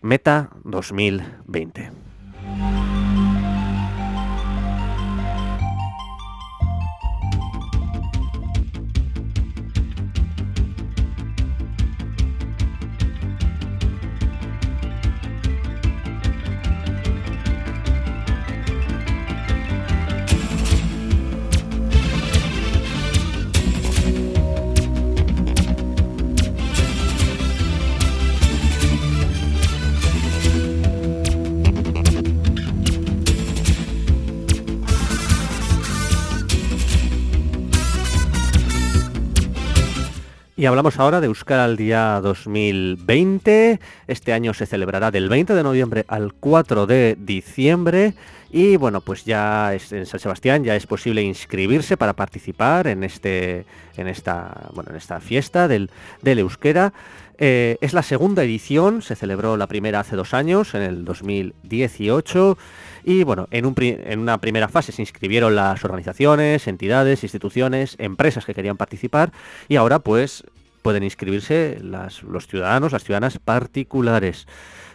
Meta 0.00 0.50
2020. 0.64 2.01
Y 40.62 40.66
hablamos 40.66 41.00
ahora 41.00 41.20
de 41.20 41.26
Euskal 41.26 41.58
al 41.58 41.76
día 41.76 42.20
2020. 42.22 43.80
Este 44.06 44.32
año 44.32 44.54
se 44.54 44.64
celebrará 44.64 45.10
del 45.10 45.28
20 45.28 45.54
de 45.54 45.62
noviembre 45.64 46.04
al 46.06 46.34
4 46.34 46.86
de 46.86 47.16
diciembre. 47.18 48.14
Y 48.52 48.76
bueno, 48.76 49.00
pues 49.00 49.24
ya 49.24 49.74
en 49.74 50.06
San 50.06 50.20
Sebastián 50.20 50.62
ya 50.62 50.76
es 50.76 50.86
posible 50.86 51.20
inscribirse 51.20 51.96
para 51.96 52.12
participar 52.12 52.86
en, 52.86 53.02
este, 53.02 53.66
en, 53.96 54.06
esta, 54.06 54.70
bueno, 54.72 54.90
en 54.90 54.98
esta 54.98 55.18
fiesta 55.18 55.66
del, 55.66 55.90
del 56.22 56.38
euskera. 56.38 56.92
Eh, 57.38 57.76
es 57.80 57.92
la 57.92 58.04
segunda 58.04 58.44
edición, 58.44 59.02
se 59.02 59.16
celebró 59.16 59.56
la 59.56 59.66
primera 59.66 59.98
hace 59.98 60.14
dos 60.14 60.32
años, 60.32 60.76
en 60.76 60.82
el 60.82 61.04
2018. 61.04 62.56
Y 63.04 63.24
bueno, 63.24 63.48
en, 63.50 63.74
en, 63.78 64.18
una 64.20 64.38
primera 64.38 64.68
fase 64.68 64.92
se 64.92 65.02
inscribieron 65.02 65.56
las 65.56 65.84
organizaciones, 65.84 66.66
entidades, 66.68 67.22
instituciones, 67.22 67.96
empresas 67.98 68.44
que 68.44 68.54
querían 68.54 68.76
participar 68.76 69.32
y 69.68 69.76
ahora 69.76 69.98
pues 69.98 70.44
pueden 70.82 71.04
inscribirse 71.04 71.78
los 71.80 72.46
ciudadanos, 72.46 72.92
las 72.92 73.04
ciudadanas 73.04 73.38
particulares. 73.38 74.46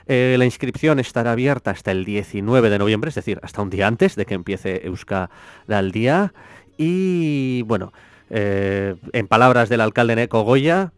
Eh, 0.07 0.35
la 0.37 0.45
inscripción 0.45 0.99
estará 0.99 1.31
abierta 1.31 1.71
hasta 1.71 1.91
el 1.91 2.05
19 2.05 2.69
de 2.69 2.79
noviembre, 2.79 3.09
es 3.09 3.15
decir, 3.15 3.39
hasta 3.43 3.61
un 3.61 3.69
día 3.69 3.87
antes 3.87 4.15
de 4.15 4.25
que 4.25 4.35
empiece 4.35 4.85
Euska 4.85 5.29
al 5.67 5.91
día. 5.91 6.33
Y 6.77 7.63
bueno, 7.63 7.91
eh, 8.29 8.95
en 9.11 9.27
palabras 9.27 9.69
del 9.69 9.81
alcalde 9.81 10.15
Neco 10.15 10.43
Goya, 10.43 10.91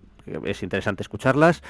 es 0.45 0.61
interesante 0.61 1.01
escucharlas, 1.01 1.63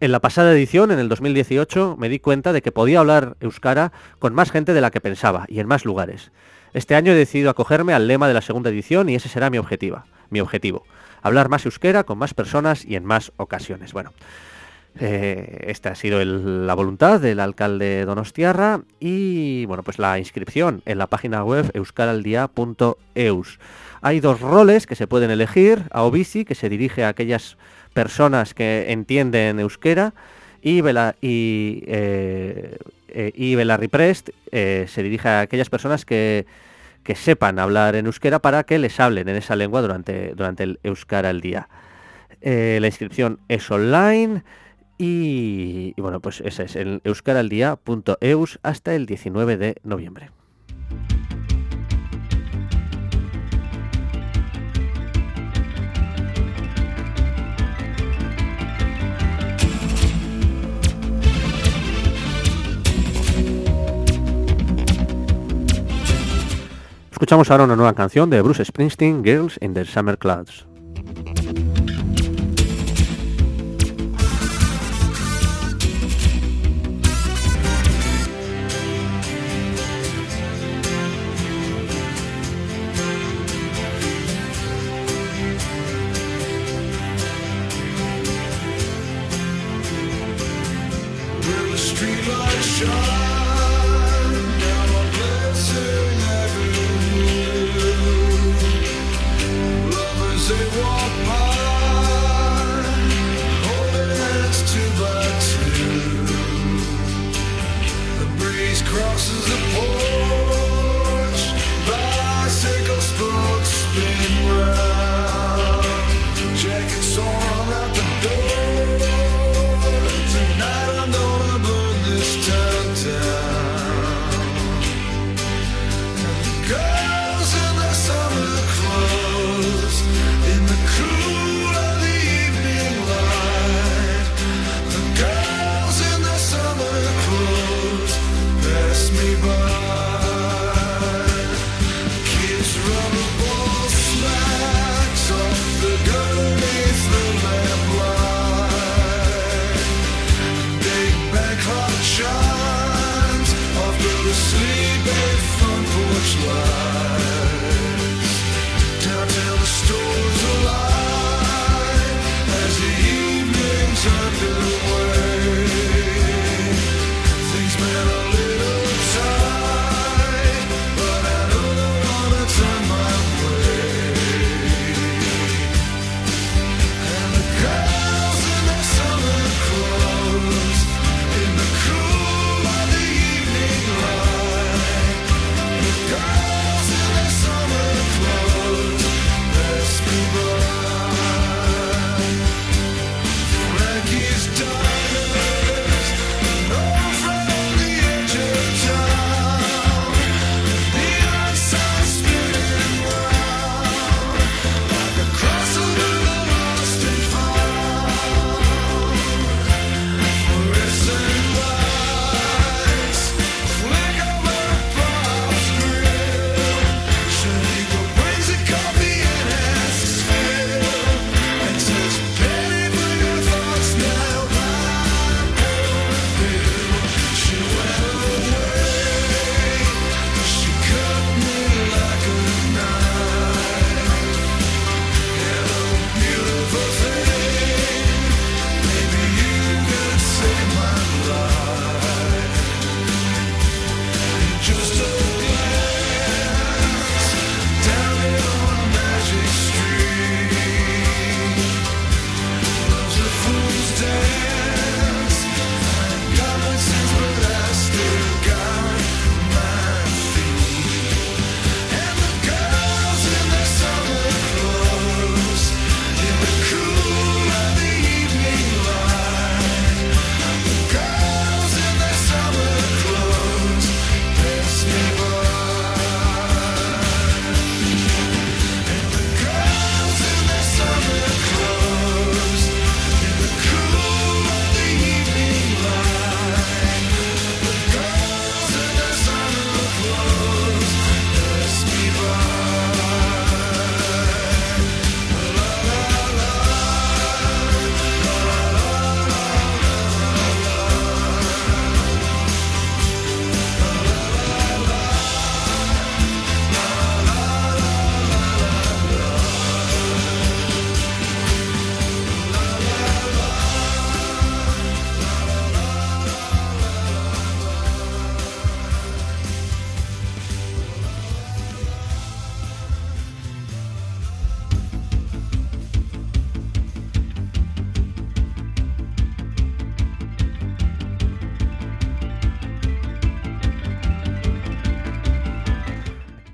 en 0.00 0.12
la 0.12 0.20
pasada 0.20 0.52
edición, 0.52 0.90
en 0.90 0.98
el 0.98 1.08
2018, 1.08 1.96
me 1.98 2.08
di 2.08 2.18
cuenta 2.18 2.52
de 2.52 2.62
que 2.62 2.72
podía 2.72 3.00
hablar 3.00 3.36
euskara 3.40 3.92
con 4.18 4.34
más 4.34 4.50
gente 4.50 4.74
de 4.74 4.80
la 4.80 4.90
que 4.90 5.00
pensaba 5.00 5.46
y 5.48 5.60
en 5.60 5.68
más 5.68 5.84
lugares. 5.84 6.32
Este 6.72 6.94
año 6.94 7.12
he 7.12 7.16
decidido 7.16 7.50
acogerme 7.50 7.94
al 7.94 8.08
lema 8.08 8.28
de 8.28 8.34
la 8.34 8.40
segunda 8.40 8.70
edición 8.70 9.08
y 9.08 9.14
ese 9.14 9.28
será 9.28 9.50
mi 9.50 9.58
objetivo. 9.58 10.02
Mi 10.30 10.40
objetivo. 10.40 10.84
Hablar 11.22 11.48
más 11.48 11.64
euskera 11.64 12.04
con 12.04 12.18
más 12.18 12.34
personas 12.34 12.84
y 12.84 12.96
en 12.96 13.04
más 13.04 13.32
ocasiones. 13.36 13.92
Bueno, 13.92 14.12
eh, 14.98 15.64
esta 15.68 15.90
ha 15.90 15.94
sido 15.94 16.24
la 16.24 16.74
voluntad 16.74 17.20
del 17.20 17.40
alcalde 17.40 18.04
Donostiarra 18.04 18.82
y 19.00 19.66
bueno, 19.66 19.82
pues 19.82 19.98
la 19.98 20.18
inscripción 20.18 20.82
en 20.84 20.98
la 20.98 21.08
página 21.08 21.42
web 21.44 21.70
euskaraldia.eus. 21.74 23.58
Hay 24.02 24.20
dos 24.20 24.40
roles 24.40 24.86
que 24.86 24.94
se 24.96 25.06
pueden 25.06 25.30
elegir, 25.30 25.84
a 25.90 26.02
Obisi, 26.02 26.44
que 26.44 26.54
se 26.54 26.68
dirige 26.68 27.04
a 27.04 27.08
aquellas 27.08 27.56
personas 27.94 28.52
que 28.52 28.92
entienden 28.92 29.58
euskera 29.60 30.12
y, 30.60 30.80
Bela, 30.80 31.14
y, 31.20 31.84
eh, 31.86 32.76
eh, 33.08 33.32
y 33.34 33.54
eh, 33.54 34.86
se 34.88 35.02
dirige 35.02 35.28
a 35.28 35.40
aquellas 35.40 35.70
personas 35.70 36.04
que, 36.04 36.46
que, 37.02 37.14
sepan 37.14 37.58
hablar 37.58 37.96
en 37.96 38.06
euskera 38.06 38.40
para 38.40 38.64
que 38.64 38.78
les 38.78 38.98
hablen 38.98 39.28
en 39.28 39.36
esa 39.36 39.56
lengua 39.56 39.82
durante, 39.82 40.34
durante 40.34 40.64
el 40.64 40.80
Euskara 40.82 41.28
al 41.28 41.40
día. 41.40 41.68
la 42.42 42.86
inscripción 42.86 43.40
es 43.48 43.70
online 43.70 44.42
y, 44.98 45.92
bueno, 46.00 46.20
pues 46.20 46.40
ese 46.40 46.64
es 46.64 46.76
el 46.76 47.00
euskaraldia.eus 47.04 48.58
hasta 48.62 48.94
el 48.94 49.06
19 49.06 49.56
de 49.56 49.76
noviembre. 49.82 50.30
Escuchamos 67.14 67.48
ahora 67.48 67.62
una 67.62 67.76
nueva 67.76 67.92
canción 67.92 68.28
de 68.28 68.42
Bruce 68.42 68.64
Springsteen, 68.64 69.22
Girls 69.22 69.56
in 69.60 69.72
the 69.72 69.84
Summer 69.84 70.18
Clouds. 70.18 70.66
wall. 100.80 101.03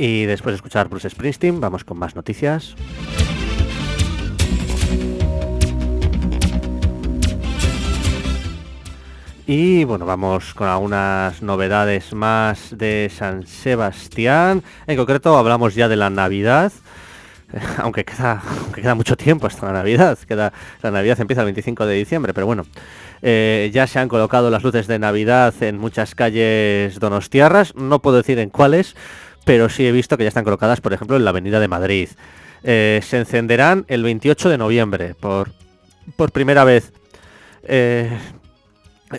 Y 0.03 0.25
después 0.25 0.55
de 0.55 0.57
escuchar 0.57 0.89
Bruce 0.89 1.11
Springsteen, 1.11 1.61
vamos 1.61 1.85
con 1.85 1.99
más 1.99 2.17
noticias. 2.17 2.75
Y 9.47 9.85
bueno, 9.85 10.07
vamos 10.07 10.55
con 10.55 10.69
algunas 10.69 11.43
novedades 11.43 12.15
más 12.15 12.79
de 12.79 13.13
San 13.15 13.47
Sebastián. 13.47 14.63
En 14.87 14.97
concreto 14.97 15.37
hablamos 15.37 15.75
ya 15.75 15.87
de 15.87 15.97
la 15.97 16.09
Navidad. 16.09 16.73
Aunque 17.77 18.07
queda, 18.07 18.41
mucho 18.95 19.19
tiempo 19.19 19.49
hasta 19.49 19.67
la 19.67 19.73
Navidad. 19.73 20.19
La 20.81 20.91
Navidad 20.91 21.21
empieza 21.21 21.43
el 21.43 21.47
25 21.47 21.85
de 21.85 21.95
diciembre, 21.97 22.33
pero 22.33 22.47
bueno. 22.47 22.65
Eh, 23.23 23.71
ya 23.75 23.87
se 23.87 23.99
han 23.99 24.09
colocado 24.09 24.49
las 24.49 24.63
luces 24.63 24.87
de 24.87 24.99
Navidad 24.99 25.53
en 25.61 25.77
muchas 25.77 26.15
calles 26.15 26.99
donostiarras. 26.99 27.75
No 27.75 28.01
puedo 28.01 28.17
decir 28.17 28.39
en 28.39 28.49
cuáles, 28.49 28.97
pero 29.45 29.69
sí 29.69 29.87
he 29.87 29.93
visto 29.93 30.17
que 30.17 30.25
ya 30.25 30.29
están 30.29 30.45
colocadas, 30.45 30.81
por 30.81 30.93
ejemplo, 30.93 31.17
en 31.17 31.25
la 31.25 31.31
Avenida 31.31 31.61
de 31.61 31.69
Madrid. 31.69 32.09
Eh, 32.63 33.01
se 33.03 33.19
encenderán 33.19 33.85
el 33.89 34.03
28 34.03 34.49
de 34.49 34.59
noviembre, 34.59 35.15
por, 35.15 35.51
por 36.17 36.31
primera 36.33 36.65
vez. 36.65 36.93
Eh, 37.63 38.11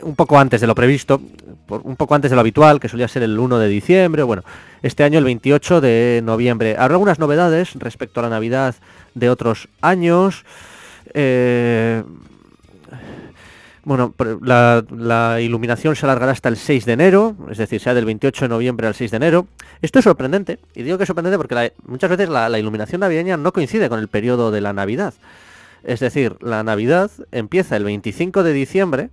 un 0.04 0.16
poco 0.16 0.40
antes 0.40 0.62
de 0.62 0.68
lo 0.68 0.76
previsto, 0.76 1.22
un 1.68 1.96
poco 1.98 2.16
antes 2.16 2.32
de 2.32 2.36
lo 2.36 2.42
habitual, 2.42 2.80
que 2.80 2.88
solía 2.88 3.08
ser 3.08 3.24
el 3.24 3.38
1 3.38 3.60
de 3.60 3.68
diciembre, 3.68 4.24
bueno, 4.24 4.44
este 4.82 5.04
año 5.04 5.20
el 5.20 5.26
28 5.26 5.82
de 5.82 6.22
noviembre. 6.24 6.76
Habrá 6.78 6.96
algunas 6.96 7.20
novedades 7.20 7.74
respecto 7.76 8.20
a 8.20 8.24
la 8.24 8.30
Navidad 8.30 8.76
de 9.16 9.30
otros 9.30 9.68
años. 9.82 10.46
Eh, 11.14 12.04
bueno, 13.84 14.14
la, 14.42 15.40
iluminación 15.42 15.96
se 15.96 16.06
alargará 16.06 16.32
hasta 16.32 16.50
el 16.50 16.58
6 16.58 16.86
de 16.86 16.94
enero, 16.94 17.36
es 17.50 17.58
decir, 17.58 17.82
sea 17.82 17.94
del 17.94 18.06
28 18.06 18.46
de 18.46 18.50
noviembre 18.50 18.88
al 18.88 18.96
6 18.96 19.12
de 19.12 19.18
enero. 19.18 19.48
Esto 19.82 20.00
es 20.00 20.04
sorprendente, 20.04 20.60
y 20.76 20.84
digo 20.84 20.98
que 20.98 21.04
es 21.04 21.08
sorprendente 21.08 21.38
porque 21.38 21.74
muchas 21.86 22.10
veces 22.10 22.30
la, 22.30 22.58
iluminación 22.60 23.02
navideña 23.02 23.38
no 23.38 23.52
coincide 23.52 23.90
con 23.90 24.00
el 24.00 24.08
periodo 24.08 24.52
de 24.52 24.62
la 24.62 24.74
Navidad. 24.74 25.14
Es 25.84 26.00
decir, 26.00 26.36
la 26.42 26.64
Navidad 26.64 27.10
empieza 27.32 27.76
el 27.76 27.84
25 27.84 28.44
de 28.44 28.54
diciembre, 28.54 29.10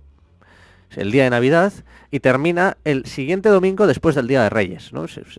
el 0.95 1.11
día 1.11 1.23
de 1.23 1.31
Navidad, 1.31 1.73
y 2.11 2.19
termina 2.19 2.77
el 2.83 3.05
siguiente 3.05 3.49
domingo 3.49 3.87
después 3.87 4.15
del 4.15 4.27
Día 4.27 4.43
de 4.43 4.49
Reyes. 4.49 4.91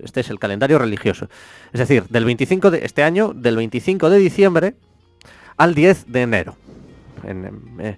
Este 0.02 0.20
es 0.20 0.30
el 0.30 0.38
calendario 0.38 0.78
religioso. 0.78 1.28
Es 1.72 1.80
decir, 1.80 2.04
del 2.08 2.24
25 2.24 2.70
de 2.70 2.84
este 2.84 3.02
año, 3.02 3.32
del 3.34 3.56
25 3.56 4.10
de 4.10 4.18
diciembre 4.18 4.74
al 5.56 5.74
10 5.74 6.06
de 6.06 6.22
enero. 6.22 6.56
Eh, 7.24 7.96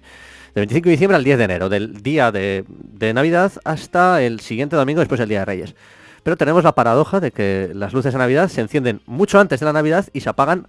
del 0.53 0.61
25 0.61 0.85
de 0.85 0.91
diciembre 0.91 1.17
al 1.17 1.23
10 1.23 1.37
de 1.37 1.43
enero, 1.43 1.69
del 1.69 2.03
día 2.03 2.31
de, 2.31 2.63
Navidad 3.13 3.51
hasta 3.65 4.21
el 4.21 4.39
siguiente 4.39 4.75
domingo 4.75 4.99
después 4.99 5.19
del 5.19 5.29
Día 5.29 5.39
de 5.39 5.45
Reyes. 5.45 5.75
Pero 6.21 6.37
tenemos 6.37 6.63
la 6.63 6.73
paradoja 6.73 7.19
de 7.19 7.31
que 7.31 7.71
las 7.73 7.91
luces 7.91 8.13
de 8.13 8.19
Navidad 8.19 8.49
se 8.49 8.61
encienden 8.61 9.01
mucho 9.05 9.39
antes 9.39 9.59
de 9.59 9.65
la 9.65 9.73
Navidad 9.73 10.07
y 10.13 10.21
se 10.21 10.29
apagan 10.29 10.67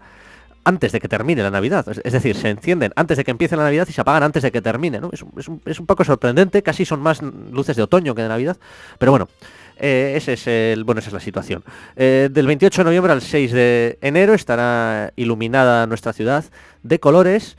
antes 0.64 0.92
de 0.92 1.00
que 1.00 1.08
termine 1.08 1.42
la 1.42 1.50
Navidad. 1.50 1.86
Es, 2.02 2.12
decir, 2.12 2.34
se 2.36 2.48
encienden 2.48 2.92
antes 2.96 3.18
de 3.18 3.24
que 3.24 3.30
empiece 3.30 3.56
la 3.56 3.62
Navidad 3.62 3.86
y 3.88 3.92
se 3.92 4.00
apagan 4.00 4.22
antes 4.22 4.42
de 4.42 4.50
que 4.50 4.62
termine. 4.62 5.00
Es, 5.36 5.48
un, 5.78 5.86
poco 5.86 6.02
sorprendente, 6.02 6.62
casi 6.62 6.84
son 6.84 7.00
más 7.00 7.22
luces 7.22 7.76
de 7.76 7.82
otoño 7.82 8.14
que 8.14 8.22
de 8.22 8.28
Navidad. 8.28 8.56
Pero 8.98 9.12
bueno, 9.12 9.28
eh, 9.76 10.14
esa 10.16 10.32
es 10.32 11.12
la 11.12 11.20
situación. 11.20 11.62
Eh, 11.94 12.30
del 12.32 12.46
28 12.46 12.80
de 12.80 12.84
noviembre 12.84 13.12
al 13.12 13.20
6 13.20 13.52
de 13.52 13.98
enero 14.00 14.34
estará 14.34 15.12
iluminada 15.14 15.86
nuestra 15.86 16.12
ciudad 16.12 16.44
de 16.82 16.98
colores. 16.98 17.56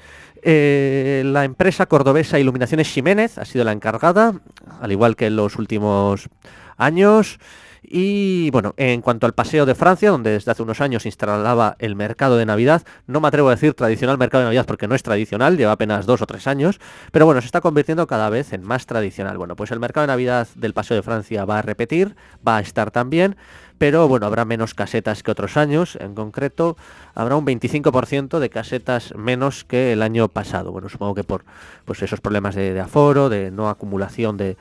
Eh, 0.47 1.23
la 1.25 1.43
empresa 1.43 1.87
cordobesa 1.87 2.37
Iluminaciones 2.37 2.87
Jiménez 2.87 3.39
ha 3.39 3.45
sido 3.45 3.65
la 3.65 3.71
encargada, 3.71 4.41
al 4.79 4.91
igual 4.91 5.15
que 5.15 5.25
en 5.25 5.35
los 5.35 5.57
últimos 5.57 6.29
años. 6.77 7.39
Y 7.81 8.51
bueno, 8.51 8.75
en 8.77 9.01
cuanto 9.01 9.25
al 9.25 9.33
Paseo 9.33 9.65
de 9.65 9.73
Francia, 9.73 10.11
donde 10.11 10.31
desde 10.31 10.51
hace 10.51 10.61
unos 10.61 10.81
años 10.81 11.01
se 11.01 11.09
instalaba 11.09 11.75
el 11.79 11.95
mercado 11.95 12.37
de 12.37 12.45
Navidad, 12.45 12.83
no 13.07 13.21
me 13.21 13.27
atrevo 13.27 13.49
a 13.49 13.55
decir 13.55 13.73
tradicional 13.73 14.19
mercado 14.19 14.43
de 14.43 14.45
Navidad 14.45 14.65
porque 14.67 14.87
no 14.87 14.93
es 14.93 15.01
tradicional, 15.01 15.57
lleva 15.57 15.71
apenas 15.71 16.05
dos 16.05 16.21
o 16.21 16.27
tres 16.27 16.45
años, 16.45 16.79
pero 17.11 17.25
bueno, 17.25 17.41
se 17.41 17.47
está 17.47 17.61
convirtiendo 17.61 18.05
cada 18.05 18.29
vez 18.29 18.53
en 18.53 18.61
más 18.61 18.85
tradicional. 18.85 19.39
Bueno, 19.39 19.55
pues 19.55 19.71
el 19.71 19.79
mercado 19.79 20.03
de 20.03 20.13
Navidad 20.13 20.47
del 20.55 20.73
Paseo 20.73 20.95
de 20.95 21.03
Francia 21.03 21.45
va 21.45 21.57
a 21.59 21.61
repetir, 21.63 22.15
va 22.47 22.57
a 22.57 22.61
estar 22.61 22.91
también, 22.91 23.35
pero 23.77 24.07
bueno, 24.07 24.25
habrá 24.25 24.45
menos 24.45 24.73
casetas 24.73 25.21
que 25.23 25.31
otros 25.31 25.57
años, 25.57 25.97
en 25.99 26.15
concreto 26.15 26.77
habrá 27.13 27.35
un 27.35 27.45
25% 27.45 28.39
de 28.39 28.49
casetas 28.49 29.13
menos 29.15 29.63
que 29.63 29.93
el 29.93 30.01
año 30.01 30.27
pasado. 30.29 30.71
Bueno, 30.71 30.89
supongo 30.89 31.15
que 31.15 31.23
por 31.23 31.43
pues 31.83 32.01
esos 32.01 32.21
problemas 32.21 32.55
de, 32.55 32.79
aforo, 32.79 33.29
de 33.29 33.51
no 33.51 33.69
acumulación 33.69 34.37
de, 34.37 34.55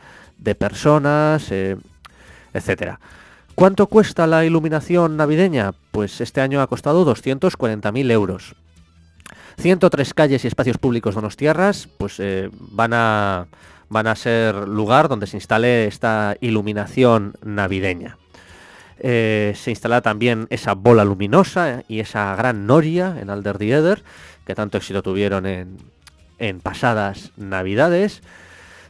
personas, 0.57 1.50
eh, 1.50 1.77
etcétera. 2.53 3.00
¿Cuánto 3.55 3.87
cuesta 3.87 4.27
la 4.27 4.44
iluminación 4.44 5.16
navideña? 5.16 5.74
Pues 5.92 6.20
este 6.20 6.40
año 6.40 6.61
ha 6.61 6.66
costado 6.66 7.07
240.000 7.07 8.11
euros. 8.11 8.57
103 9.59 10.14
calles 10.14 10.44
y 10.44 10.48
espacios 10.48 10.79
públicos 10.79 11.14
donostiarras 11.14 11.88
pues 11.98 12.18
eh, 12.18 12.50
van 12.53 12.92
a 12.92 13.46
van 13.88 14.09
a 14.09 14.16
ser 14.16 14.66
lugar 14.66 15.09
donde 15.09 15.29
se 15.29 15.37
instale 15.37 15.87
esta 15.87 16.37
iluminación 16.40 17.35
navideña. 17.44 18.18
Eh, 18.98 19.52
se 19.57 19.70
instalará 19.70 20.00
también 20.02 20.46
esa 20.50 20.74
bola 20.74 21.04
luminosa 21.04 21.83
y 21.88 22.00
esa 22.00 22.35
gran 22.37 22.66
noria 22.66 23.16
en 23.20 23.30
Alder 23.30 23.62
Eder, 23.62 24.02
que 24.46 24.54
tanto 24.54 24.78
éxito 24.78 25.02
tuvieron 25.02 25.46
en, 25.46 25.78
en 26.38 26.61
pasadas 26.61 27.33
navidades. 27.37 28.22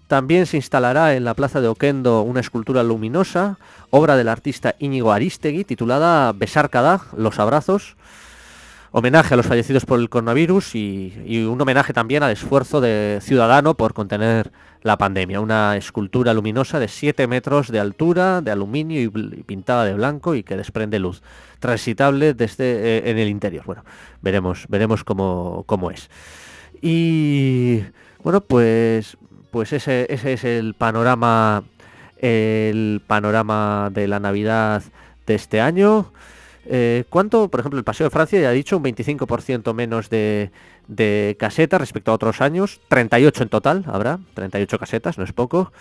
También 0.06 0.46
se 0.46 0.58
instalará 0.58 1.14
en 1.14 1.24
la 1.24 1.34
plaza 1.34 1.60
de 1.60 1.68
Oquendo 1.68 2.22
una 2.22 2.40
escultura 2.40 2.82
luminosa, 2.82 3.58
obra 3.90 4.16
del 4.16 4.28
artista 4.28 4.74
Íñigo 4.78 5.12
Aristegui, 5.12 5.64
titulada 5.64 6.32
Besárcada, 6.32 7.00
los 7.16 7.38
abrazos, 7.38 7.96
homenaje 8.96 9.34
a 9.34 9.36
los 9.36 9.46
fallecidos 9.46 9.84
por 9.84 9.98
el 9.98 10.08
coronavirus 10.08 10.76
y, 10.76 11.44
un 11.50 11.60
homenaje 11.60 11.92
también 11.92 12.22
al 12.22 12.30
esfuerzo 12.30 12.80
de 12.80 13.18
ciudadano 13.20 13.74
por 13.74 13.92
contener 13.92 14.52
la 14.82 14.96
pandemia. 14.96 15.40
Una 15.40 15.76
escultura 15.76 16.32
luminosa 16.32 16.78
de 16.78 16.86
7 16.86 17.26
metros 17.26 17.72
de 17.72 17.80
altura, 17.80 18.40
de 18.40 18.52
aluminio 18.52 19.02
y, 19.02 19.08
pintada 19.08 19.84
de 19.84 19.94
blanco 19.94 20.36
y 20.36 20.44
que 20.44 20.56
desprende 20.56 21.00
luz, 21.00 21.22
transitable 21.58 22.34
desde 22.34 22.98
eh, 22.98 23.10
en 23.10 23.18
el 23.18 23.28
interior. 23.28 23.64
Bueno, 23.66 23.84
veremos, 24.22 24.66
veremos 24.68 25.02
cómo, 25.02 25.64
cómo 25.66 25.90
es. 25.90 26.08
Y 26.80 27.82
bueno, 28.22 28.42
pues 28.42 29.16
pues 29.50 29.72
ese, 29.72 30.06
ese 30.08 30.34
es 30.34 30.44
el 30.44 30.74
panorama, 30.74 31.64
el 32.18 33.02
panorama 33.04 33.90
de 33.92 34.06
la 34.06 34.20
Navidad 34.20 34.84
de 35.26 35.34
este 35.34 35.60
año. 35.60 36.12
Eh, 36.66 37.04
¿Cuánto, 37.10 37.48
por 37.48 37.60
ejemplo, 37.60 37.78
el 37.78 37.84
Paseo 37.84 38.06
de 38.06 38.10
Francia 38.10 38.40
ya 38.40 38.48
ha 38.48 38.52
dicho 38.52 38.76
un 38.76 38.84
25% 38.84 39.74
menos 39.74 40.08
de, 40.08 40.50
casetas 41.38 41.80
respecto 41.80 42.10
a 42.10 42.14
otros 42.14 42.40
años? 42.40 42.80
38 42.88 43.42
en 43.42 43.48
total 43.48 43.84
habrá, 43.86 44.18
38 44.34 44.78
casetas, 44.78 45.18
no 45.18 45.24
es 45.24 45.32
poco. 45.32 45.72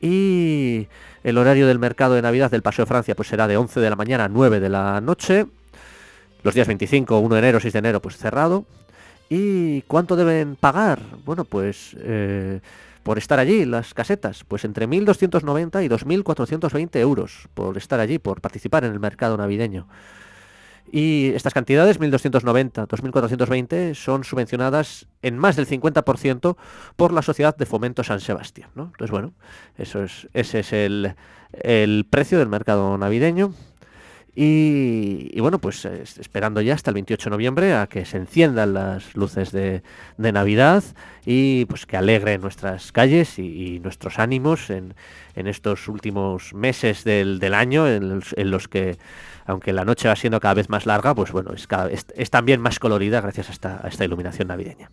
Y 0.00 0.88
el 1.22 1.38
horario 1.38 1.66
del 1.66 1.78
mercado 1.78 2.14
de 2.14 2.22
Navidad 2.22 2.50
del 2.50 2.62
Paseo 2.62 2.84
de 2.84 2.88
Francia 2.88 3.14
pues 3.14 3.28
será 3.28 3.46
de 3.46 3.56
11 3.56 3.80
de 3.80 3.90
la 3.90 3.96
mañana 3.96 4.24
a 4.24 4.28
9 4.28 4.60
de 4.60 4.68
la 4.68 5.00
noche. 5.00 5.46
Los 6.42 6.54
días 6.54 6.66
25, 6.66 7.18
1 7.18 7.34
de 7.34 7.38
enero, 7.38 7.60
6 7.60 7.72
de 7.72 7.78
enero 7.78 8.00
pues 8.00 8.16
cerrado. 8.16 8.64
¿Y 9.28 9.82
cuánto 9.82 10.16
deben 10.16 10.56
pagar? 10.56 11.00
Bueno, 11.24 11.44
pues... 11.44 11.96
Eh, 11.98 12.60
por 13.06 13.18
estar 13.18 13.38
allí, 13.38 13.64
las 13.64 13.94
casetas, 13.94 14.42
pues 14.42 14.64
entre 14.64 14.88
1.290 14.88 15.84
y 15.84 15.88
2.420 15.88 16.96
euros 16.96 17.48
por 17.54 17.76
estar 17.76 18.00
allí, 18.00 18.18
por 18.18 18.40
participar 18.40 18.84
en 18.84 18.90
el 18.90 18.98
mercado 18.98 19.36
navideño. 19.36 19.86
Y 20.90 21.28
estas 21.28 21.54
cantidades, 21.54 22.00
1.290, 22.00 22.88
2.420, 22.88 23.94
son 23.94 24.24
subvencionadas 24.24 25.06
en 25.22 25.38
más 25.38 25.54
del 25.54 25.68
50% 25.68 26.56
por 26.96 27.12
la 27.12 27.22
Sociedad 27.22 27.56
de 27.56 27.64
Fomento 27.64 28.02
San 28.02 28.18
Sebastián. 28.18 28.70
¿no? 28.74 28.86
Entonces, 28.86 29.12
bueno, 29.12 29.34
eso 29.78 30.02
es, 30.02 30.26
ese 30.34 30.58
es 30.58 30.72
el, 30.72 31.14
el 31.52 32.08
precio 32.10 32.40
del 32.40 32.48
mercado 32.48 32.98
navideño. 32.98 33.54
Y, 34.38 35.40
bueno, 35.40 35.58
pues 35.58 35.86
esperando 35.86 36.60
ya 36.60 36.74
hasta 36.74 36.90
el 36.90 36.94
28 36.94 37.30
de 37.30 37.30
noviembre 37.30 37.74
a 37.74 37.86
que 37.86 38.04
se 38.04 38.18
enciendan 38.18 38.74
las 38.74 39.16
luces 39.16 39.50
de, 39.50 39.82
Navidad 40.18 40.84
y 41.24 41.64
pues 41.64 41.86
que 41.86 41.96
alegre 41.96 42.36
nuestras 42.36 42.92
calles 42.92 43.38
y, 43.38 43.80
nuestros 43.80 44.18
ánimos 44.18 44.68
en, 44.68 44.94
estos 45.36 45.88
últimos 45.88 46.52
meses 46.52 47.02
del, 47.02 47.42
año 47.54 47.88
en 47.88 48.20
los, 48.50 48.68
que, 48.68 48.98
aunque 49.46 49.72
la 49.72 49.86
noche 49.86 50.06
va 50.06 50.16
siendo 50.16 50.38
cada 50.38 50.52
vez 50.52 50.68
más 50.68 50.84
larga, 50.84 51.14
pues 51.14 51.32
bueno, 51.32 51.52
es, 51.54 51.66
es, 52.14 52.30
también 52.30 52.60
más 52.60 52.78
colorida 52.78 53.22
gracias 53.22 53.48
a 53.64 53.88
esta 53.88 54.04
iluminación 54.04 54.48
navideña. 54.48 54.90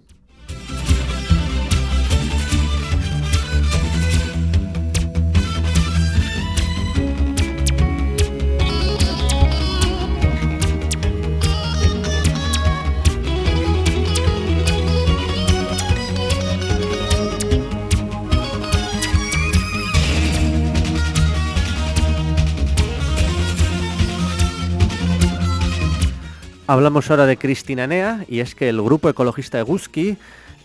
Hablamos 26.65 27.12
ahora 27.12 27.26
de 27.26 27.36
Cristina 27.36 27.88
Nea 27.88 28.23
y 28.30 28.39
es 28.39 28.56
que 28.56 28.69
el 28.69 28.82
grupo 28.82 29.10
ecologista 29.10 29.60
Eguski 29.60 30.15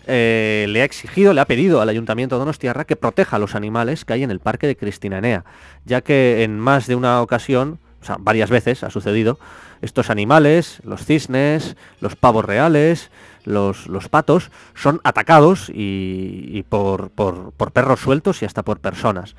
eh, 0.07 0.65
le 0.69 0.81
ha 0.81 0.85
exigido, 0.85 1.33
le 1.33 1.41
ha 1.41 1.45
pedido 1.45 1.81
al 1.81 1.89
Ayuntamiento 1.89 2.35
de 2.35 2.39
Donostiarra 2.39 2.85
que 2.85 2.95
proteja 2.95 3.35
a 3.35 3.39
los 3.39 3.53
animales 3.53 4.05
que 4.05 4.13
hay 4.13 4.23
en 4.23 4.31
el 4.31 4.39
parque 4.39 4.65
de 4.65 4.77
Cristina 4.77 5.19
Nea, 5.19 5.43
ya 5.83 5.99
que 5.99 6.43
en 6.43 6.57
más 6.57 6.87
de 6.87 6.95
una 6.95 7.21
ocasión, 7.21 7.79
o 8.01 8.05
sea, 8.05 8.15
varias 8.17 8.49
veces 8.49 8.83
ha 8.83 8.91
sucedido, 8.91 9.39
estos 9.81 10.09
animales, 10.09 10.79
los 10.85 11.03
cisnes, 11.03 11.75
los 11.99 12.15
pavos 12.15 12.45
reales, 12.45 13.11
los, 13.43 13.87
los 13.87 14.07
patos, 14.07 14.51
son 14.75 15.01
atacados 15.03 15.69
y, 15.73 16.63
por, 16.69 17.09
por 17.09 17.71
perros 17.73 17.99
sueltos 17.99 18.41
y 18.41 18.45
hasta 18.45 18.63
por 18.63 18.79
personas. 18.79 19.35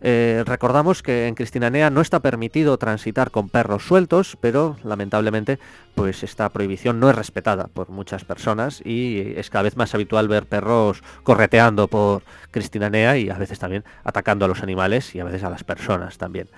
Eh, 0.00 0.44
recordamos 0.46 1.02
que 1.02 1.26
en 1.26 1.34
Cristinanea 1.34 1.90
no 1.90 2.00
está 2.00 2.20
permitido 2.20 2.78
transitar 2.78 3.30
con 3.30 3.48
perros 3.48 3.84
sueltos, 3.84 4.36
pero 4.40 4.76
lamentablemente 4.84 5.58
pues 5.94 6.22
esta 6.22 6.48
prohibición 6.50 7.00
no 7.00 7.10
es 7.10 7.16
respetada 7.16 7.66
por 7.66 7.88
muchas 7.88 8.24
personas 8.24 8.80
y 8.84 9.34
es 9.36 9.50
cada 9.50 9.64
vez 9.64 9.76
más 9.76 9.94
habitual 9.94 10.28
ver 10.28 10.46
perros 10.46 11.02
correteando 11.24 11.88
por 11.88 12.22
Cristinanea 12.52 13.16
y 13.16 13.30
a 13.30 13.38
veces 13.38 13.58
también 13.58 13.84
atacando 14.04 14.44
a 14.44 14.48
los 14.48 14.62
animales 14.62 15.14
y 15.14 15.20
a 15.20 15.24
veces 15.24 15.42
a 15.42 15.50
las 15.50 15.64
personas 15.64 16.16
también. 16.18 16.48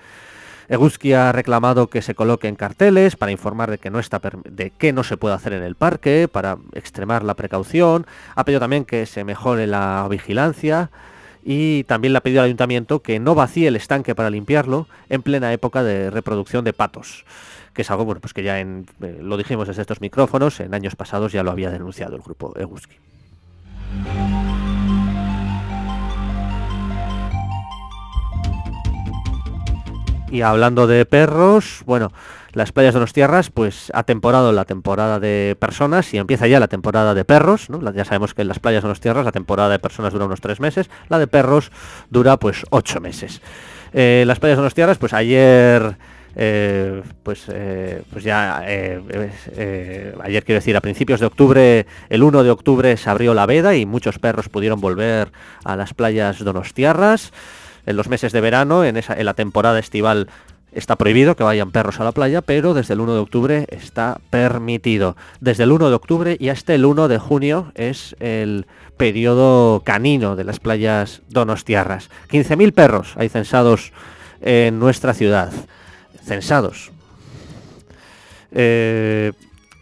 Eguski 0.69 1.11
ha 1.11 1.33
reclamado 1.33 1.87
que 1.87 2.01
se 2.01 2.15
coloquen 2.15 2.55
carteles 2.55 3.17
para 3.17 3.33
informar 3.33 3.71
de 3.71 3.77
que 3.77 3.89
no 3.89 3.99
está 3.99 4.21
de 4.45 4.69
qué 4.69 4.93
no 4.93 5.03
se 5.03 5.17
puede 5.17 5.35
hacer 5.35 5.51
en 5.51 5.63
el 5.63 5.75
parque, 5.75 6.29
para 6.31 6.59
extremar 6.73 7.23
la 7.23 7.33
precaución. 7.33 8.05
Ha 8.35 8.45
pedido 8.45 8.61
también 8.61 8.85
que 8.85 9.05
se 9.05 9.25
mejore 9.25 9.67
la 9.67 10.07
vigilancia 10.09 10.89
y 11.43 11.83
también 11.85 12.13
le 12.13 12.17
ha 12.17 12.21
pedido 12.21 12.41
al 12.41 12.45
ayuntamiento 12.45 13.01
que 13.01 13.19
no 13.19 13.35
vacíe 13.35 13.67
el 13.67 13.75
estanque 13.75 14.15
para 14.15 14.29
limpiarlo 14.29 14.87
en 15.09 15.21
plena 15.21 15.53
época 15.53 15.83
de 15.83 16.09
reproducción 16.09 16.63
de 16.63 16.73
patos, 16.73 17.25
que 17.73 17.81
es 17.81 17.91
algo 17.91 18.05
bueno, 18.05 18.21
pues 18.21 18.33
que 18.33 18.43
ya 18.43 18.59
eh, 18.59 18.83
lo 19.21 19.37
dijimos 19.37 19.67
desde 19.67 19.81
estos 19.81 20.01
micrófonos, 20.01 20.59
en 20.59 20.73
años 20.73 20.95
pasados 20.95 21.31
ya 21.31 21.43
lo 21.43 21.51
había 21.51 21.71
denunciado 21.71 22.15
el 22.15 22.21
grupo 22.21 22.53
Eguski. 22.57 22.95
Y 30.31 30.41
hablando 30.41 30.87
de 30.87 31.05
perros, 31.05 31.83
bueno, 31.85 32.13
las 32.53 32.71
playas 32.71 32.93
de 32.93 32.99
los 32.99 33.13
tierras, 33.13 33.49
pues 33.49 33.91
ha 33.93 34.03
temporado 34.03 34.51
la 34.51 34.65
temporada 34.65 35.19
de 35.19 35.55
personas 35.59 36.13
y 36.13 36.17
empieza 36.17 36.47
ya 36.47 36.59
la 36.59 36.67
temporada 36.67 37.13
de 37.13 37.25
perros. 37.25 37.67
Ya 37.95 38.05
sabemos 38.05 38.33
que 38.33 38.41
en 38.41 38.47
las 38.47 38.59
playas 38.59 38.83
de 38.83 38.89
los 38.89 38.99
tierras 38.99 39.25
la 39.25 39.31
temporada 39.31 39.69
de 39.69 39.79
personas 39.79 40.13
dura 40.13 40.25
unos 40.25 40.41
tres 40.41 40.59
meses, 40.59 40.89
la 41.09 41.19
de 41.19 41.27
perros 41.27 41.71
dura 42.09 42.37
pues 42.37 42.65
ocho 42.69 42.99
meses. 42.99 43.41
Eh, 43.93 44.23
las 44.25 44.39
playas 44.39 44.57
de 44.57 44.63
los 44.63 44.73
tierras, 44.73 44.97
pues 44.97 45.13
ayer... 45.13 45.97
Eh, 46.33 47.03
pues, 47.23 47.43
eh, 47.49 48.03
pues 48.09 48.23
ya 48.23 48.59
ayer 48.59 50.45
quiero 50.45 50.59
decir 50.59 50.77
a 50.77 50.79
principios 50.79 51.19
de 51.19 51.25
octubre 51.25 51.85
el 52.07 52.23
1 52.23 52.43
de 52.43 52.49
octubre 52.49 52.95
se 52.95 53.09
abrió 53.09 53.33
la 53.33 53.45
veda 53.45 53.75
y 53.75 53.85
muchos 53.85 54.17
perros 54.17 54.47
pudieron 54.47 54.79
volver 54.79 55.33
a 55.65 55.75
las 55.75 55.93
playas 55.93 56.41
donostiarras 56.41 57.33
en 57.85 57.97
los 57.97 58.07
meses 58.07 58.31
de 58.31 58.39
verano 58.39 58.85
en, 58.85 58.95
esa, 58.95 59.13
en 59.13 59.25
la 59.25 59.33
temporada 59.33 59.79
estival 59.79 60.29
Está 60.71 60.95
prohibido 60.95 61.35
que 61.35 61.43
vayan 61.43 61.71
perros 61.71 61.99
a 61.99 62.05
la 62.05 62.13
playa, 62.13 62.41
pero 62.41 62.73
desde 62.73 62.93
el 62.93 63.01
1 63.01 63.13
de 63.13 63.19
octubre 63.19 63.67
está 63.69 64.21
permitido. 64.29 65.17
Desde 65.41 65.63
el 65.63 65.71
1 65.73 65.89
de 65.89 65.95
octubre 65.95 66.37
y 66.39 66.47
hasta 66.47 66.73
el 66.73 66.85
1 66.85 67.09
de 67.09 67.17
junio 67.17 67.73
es 67.75 68.15
el 68.21 68.67
periodo 68.95 69.81
canino 69.83 70.37
de 70.37 70.45
las 70.45 70.59
playas 70.59 71.23
donostiarras. 71.27 72.09
15.000 72.29 72.73
perros 72.73 73.13
hay 73.17 73.27
censados 73.27 73.91
en 74.39 74.79
nuestra 74.79 75.13
ciudad, 75.13 75.51
censados. 76.23 76.91
Eh, 78.53 79.33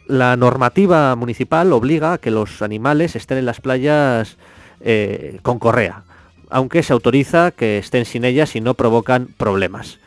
la 0.08 0.36
normativa 0.38 1.16
municipal 1.16 1.72
obliga 1.72 2.14
a 2.14 2.18
que 2.18 2.32
los 2.32 2.64
animales 2.64 3.16
estén 3.16 3.38
en 3.38 3.46
las 3.46 3.62
playas 3.62 4.38
eh, 4.82 5.40
con 5.44 5.60
correa, 5.60 6.02
aunque 6.50 6.82
se 6.82 6.94
autoriza 6.94 7.52
que 7.52 7.78
estén 7.78 8.06
sin 8.06 8.26
ellas 8.26 8.56
y 8.56 8.62
no 8.62 8.74
provocan 8.74 9.28
problemas. 9.38 10.00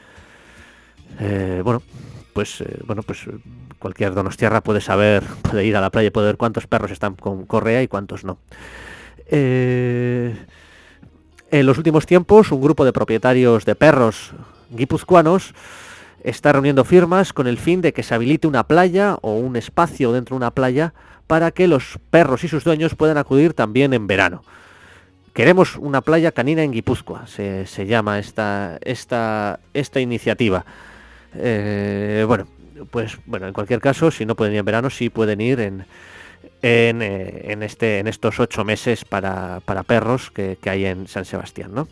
Eh, 1.21 1.61
bueno, 1.65 1.83
pues 2.33 2.65
bueno, 2.87 3.03
pues 3.03 3.21
cualquier 3.79 4.15
donostiarra 4.15 4.61
puede 4.63 4.81
saber, 4.81 5.23
puede 5.43 5.65
ir 5.65 5.77
a 5.77 5.81
la 5.81 5.91
playa 5.91 6.09
y 6.09 6.11
puede 6.11 6.29
ver 6.29 6.37
cuántos 6.37 6.67
perros 6.67 6.91
están 6.91 7.15
con 7.15 7.47
correa 7.47 7.83
y 7.83 7.89
cuántos 7.89 8.25
no. 8.25 8.39
en 9.31 10.37
los 11.51 11.79
últimos 11.79 12.07
tiempos, 12.07 12.53
un 12.53 12.61
grupo 12.61 12.85
de 12.85 12.93
propietarios 12.93 13.65
de 13.65 13.75
perros 13.75 14.33
guipuzcoanos 14.71 15.55
está 16.23 16.53
reuniendo 16.53 16.85
firmas 16.85 17.33
con 17.33 17.47
el 17.47 17.59
fin 17.59 17.81
de 17.81 17.93
que 17.93 18.03
se 18.03 18.15
habilite 18.15 18.47
una 18.47 18.67
playa 18.67 19.17
o 19.23 19.35
un 19.35 19.57
espacio 19.57 20.13
dentro 20.13 20.35
de 20.35 20.39
una 20.39 20.53
playa 20.53 20.95
para 21.27 21.51
que 21.51 21.67
los 21.67 21.99
perros 22.11 22.45
y 22.45 22.49
sus 22.49 22.65
dueños 22.65 22.95
puedan 22.95 23.19
acudir 23.19 23.55
también 23.55 23.93
en 23.93 24.07
verano. 24.07 24.43
Queremos 25.35 25.77
una 25.77 26.03
playa 26.03 26.33
canina 26.33 26.63
en 26.63 26.73
Guipúzcoa, 26.73 27.27
se, 27.27 27.87
llama 27.87 28.19
esta, 28.19 28.79
esta, 28.83 29.61
esta 29.73 30.01
iniciativa. 30.01 30.67
Eh, 31.35 32.25
bueno, 32.27 32.47
pues 32.91 33.19
bueno, 33.27 33.47
en 33.47 33.53
cualquier 33.53 33.81
caso, 33.81 34.11
si 34.11 34.27
no 34.27 34.35
pueden 34.35 34.55
ir 34.55 34.61
en 34.61 34.65
verano, 34.65 34.91
sí 34.91 35.11
pueden 35.11 35.41
ir 35.41 35.61
en, 35.61 35.85
en, 36.63 37.03
eh, 37.03 37.57
este, 37.61 37.99
en 37.99 38.07
estos 38.07 38.39
ocho 38.41 38.65
meses 38.65 39.05
para, 39.05 39.61
para 39.65 39.83
perros 39.83 40.31
que, 40.31 40.57
hay 40.65 40.87
en 40.87 41.09
San 41.09 41.25
Sebastián. 41.25 41.73
¿no? 41.75 41.89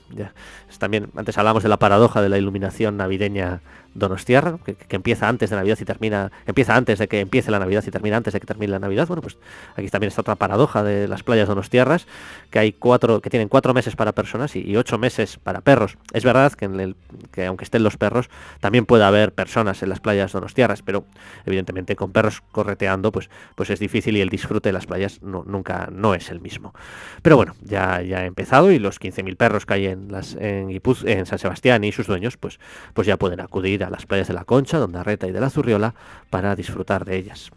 También, 0.79 1.09
antes 1.17 1.37
hablamos 1.39 1.63
de 1.63 1.69
la 1.69 1.79
paradoja 1.79 2.23
de 2.23 2.29
la 2.29 2.39
iluminación 2.39 2.97
navideña 2.97 3.61
Donostiarra, 3.95 4.59
que, 4.65 4.77
empieza 4.97 5.29
antes 5.29 5.51
de 5.51 5.57
Navidad 5.57 5.79
y 5.81 5.85
termina, 5.85 6.31
empieza 6.47 6.77
antes 6.77 6.99
de 6.99 7.09
que 7.09 7.21
empiece 7.21 7.51
la 7.51 7.59
Navidad 7.59 7.83
y 7.87 7.91
termina 7.91 8.17
antes 8.17 8.33
de 8.33 8.41
que 8.41 8.47
termine 8.47 8.73
la 8.73 8.79
Navidad. 8.79 9.07
Bueno, 9.09 9.23
pues 9.23 9.39
aquí 9.77 9.89
también 9.89 10.09
está 10.09 10.21
otra 10.21 10.37
paradoja 10.37 10.83
de 10.83 11.09
las 11.09 11.23
playas 11.23 11.49
donostiarras, 11.49 12.07
que 12.51 12.59
hay 12.59 12.73
cuatro, 12.73 13.21
que 13.21 13.31
tienen 13.31 13.49
cuatro 13.49 13.75
meses 13.75 13.97
para 13.97 14.13
personas 14.13 14.55
y, 14.55 14.77
ocho 14.77 14.99
meses 14.99 15.39
para 15.39 15.61
perros. 15.61 15.99
Es 16.13 16.25
verdad 16.25 16.53
que, 16.53 17.47
aunque 17.47 17.65
estén 17.65 17.83
los 17.83 17.97
perros, 17.97 18.31
también 18.61 18.87
puede 18.87 19.05
haber 19.05 19.33
personas 19.33 19.83
en 19.83 19.89
las 19.89 20.01
playas 20.01 20.33
donostiarras, 20.33 20.83
pero 20.83 21.05
evidentemente 21.45 21.97
con 21.97 22.13
perros 22.13 22.43
correteando, 22.53 23.13
pues, 23.13 23.29
pues 23.57 23.71
es 23.71 23.81
difícil 23.81 24.17
y 24.17 24.21
el 24.21 24.29
disfrute 24.29 24.69
de 24.69 24.73
las 24.73 24.87
playas 24.87 25.21
no, 25.23 25.43
nunca 25.45 25.89
no 25.91 26.15
es 26.15 26.31
el 26.31 26.41
mismo. 26.41 26.75
Pero 27.23 27.37
bueno, 27.37 27.55
ya, 27.63 28.01
ya 28.03 28.19
ha 28.19 28.25
empezado 28.27 28.71
y 28.71 28.79
los 28.79 29.01
15.000 29.01 29.37
perros 29.37 29.67
que 29.67 29.75
hay 29.75 29.87
en 29.87 30.13
las 30.13 30.37
en 30.41 31.27
San 31.27 31.39
Sebastián 31.39 31.85
y 31.85 31.93
sus 31.93 32.07
dueños, 32.07 32.37
pues, 32.37 32.59
pues 32.95 33.07
ya 33.07 33.17
pueden 33.17 33.41
acudir 33.41 33.80
a 33.87 33.91
las 33.91 34.07
playas 34.07 34.29
de 34.29 34.35
la 34.35 34.45
Concha, 34.45 34.79
donde 34.79 34.99
Arreta 34.99 35.27
y 35.27 35.33
de 35.33 35.41
la 35.41 35.51
Zurriola 35.51 35.95
para 36.31 36.55
disfrutar 36.57 37.05
de 37.05 37.17
ellas. 37.17 37.51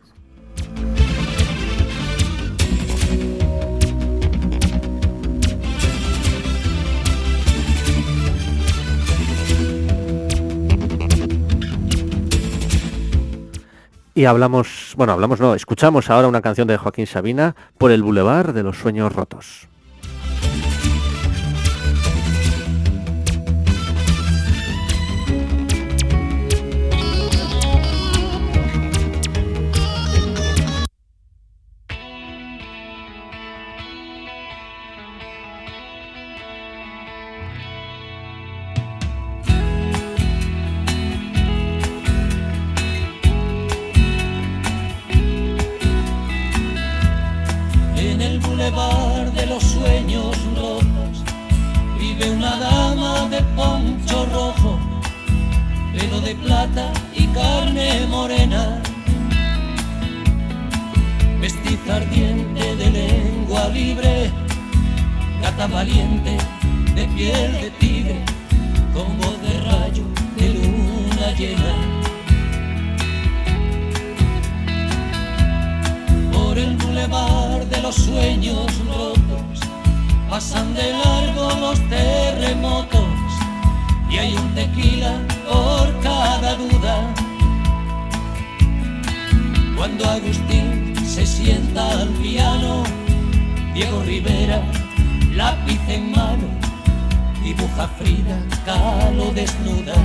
Y 14.15 14.25
hablamos, 14.25 14.93
bueno, 14.95 15.13
hablamos 15.13 15.39
no, 15.39 15.55
escuchamos 15.55 16.11
ahora 16.11 16.27
una 16.27 16.41
canción 16.41 16.67
de 16.67 16.77
Joaquín 16.77 17.07
Sabina 17.07 17.55
por 17.79 17.91
el 17.91 18.03
Boulevard 18.03 18.53
de 18.53 18.61
los 18.61 18.77
Sueños 18.77 19.11
Rotos. 19.11 19.67
lo 99.15 99.31
desnuda. 99.31 99.95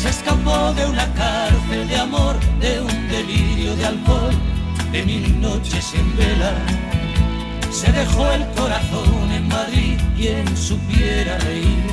Se 0.00 0.08
escapó 0.08 0.72
de 0.74 0.86
una 0.86 1.06
cárcel 1.14 1.88
de 1.88 1.96
amor, 1.96 2.36
de 2.60 2.80
un 2.80 3.08
delirio 3.08 3.76
de 3.76 3.86
alcohol, 3.86 4.34
de 4.92 5.02
mil 5.02 5.40
noches 5.40 5.94
en 5.94 6.16
vela. 6.16 6.52
Se 7.70 7.92
dejó 7.92 8.30
el 8.32 8.46
corazón 8.52 9.30
en 9.32 9.48
Madrid, 9.48 9.98
quien 10.16 10.44
supiera 10.56 11.38
reír. 11.38 11.84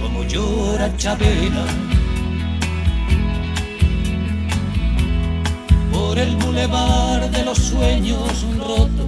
Como 0.00 0.24
llora 0.24 0.94
Chabela. 0.96 1.66
Por 5.92 6.18
el 6.18 6.36
bulevar 6.36 7.30
de 7.30 7.44
los 7.44 7.58
sueños 7.58 8.46
rotos 8.58 8.99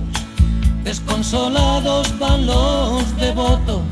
Desconsolados 0.85 2.19
van 2.19 2.45
los 2.45 3.17
devotos 3.17 3.83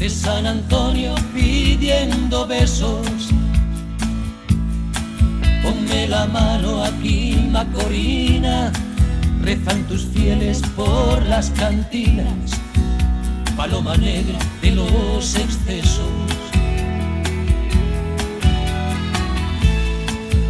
de 0.00 0.10
San 0.10 0.46
Antonio 0.46 1.14
pidiendo 1.32 2.44
besos. 2.44 3.06
Ponme 5.62 6.08
la 6.08 6.26
mano 6.26 6.82
aquí, 6.82 7.48
Macorina, 7.50 8.72
rezan 9.42 9.84
tus 9.84 10.06
fieles 10.06 10.60
por 10.74 11.24
las 11.26 11.50
cantinas, 11.50 12.60
paloma 13.56 13.96
negra 13.96 14.38
de 14.60 14.72
los 14.72 15.36
excesos. 15.36 16.08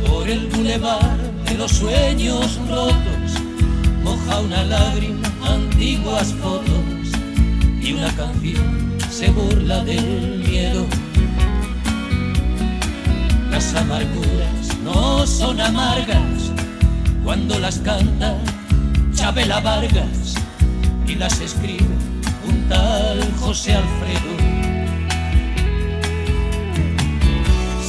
Por 0.06 0.28
el 0.30 0.46
bulevar 0.48 1.18
de 1.44 1.54
los 1.58 1.72
sueños 1.72 2.58
rotos, 2.68 3.42
moja 4.02 4.40
una 4.40 4.64
lágrima 4.64 5.27
antiguas 5.58 6.32
fotos 6.34 7.08
y 7.80 7.92
una 7.92 8.10
canción 8.16 8.96
se 9.10 9.30
burla 9.30 9.82
del 9.84 10.44
miedo. 10.46 10.86
Las 13.50 13.74
amarguras 13.74 14.78
no 14.84 15.26
son 15.26 15.60
amargas 15.60 16.52
cuando 17.24 17.58
las 17.58 17.78
canta 17.78 18.38
Chabela 19.14 19.60
Vargas 19.60 20.34
y 21.06 21.14
las 21.16 21.40
escribe 21.40 21.96
un 22.48 22.68
tal 22.68 23.18
José 23.40 23.74
Alfredo. 23.74 24.32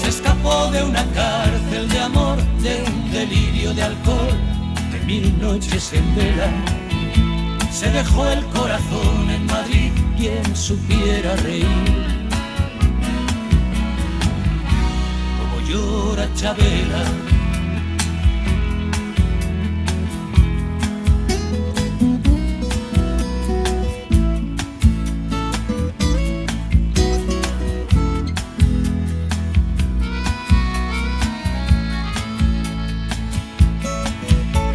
Se 0.02 0.10
escapó 0.10 0.72
de 0.72 0.84
una 0.84 1.04
cárcel 1.12 1.88
de 1.90 2.00
amor, 2.00 2.38
de 2.62 2.84
un 2.88 3.12
delirio 3.12 3.74
de 3.74 3.84
alcohol, 3.84 4.38
de 4.92 5.00
mil 5.06 5.40
noches 5.40 5.94
en 5.94 6.16
vela 6.16 6.79
se 7.72 7.90
dejó 7.92 8.28
el 8.28 8.46
corazón 8.48 9.30
en 9.30 9.46
Madrid, 9.46 9.92
quien 10.18 10.56
supiera 10.56 11.36
reír. 11.38 11.66
Como 15.38 15.68
llora 15.68 16.28
Chabela. 16.36 17.04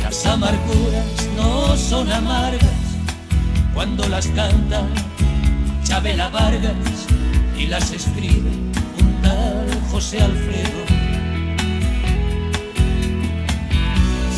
Las 0.02 0.26
amarguras 0.26 1.28
no 1.36 1.76
son 1.76 2.10
amargas 2.10 2.73
cuando 3.84 4.08
las 4.08 4.26
canta 4.28 4.82
Chabela 5.82 6.30
Vargas 6.30 7.06
y 7.54 7.66
las 7.66 7.92
escribe 7.92 8.48
un 8.98 9.20
tal 9.20 9.66
José 9.90 10.22
Alfredo. 10.22 10.80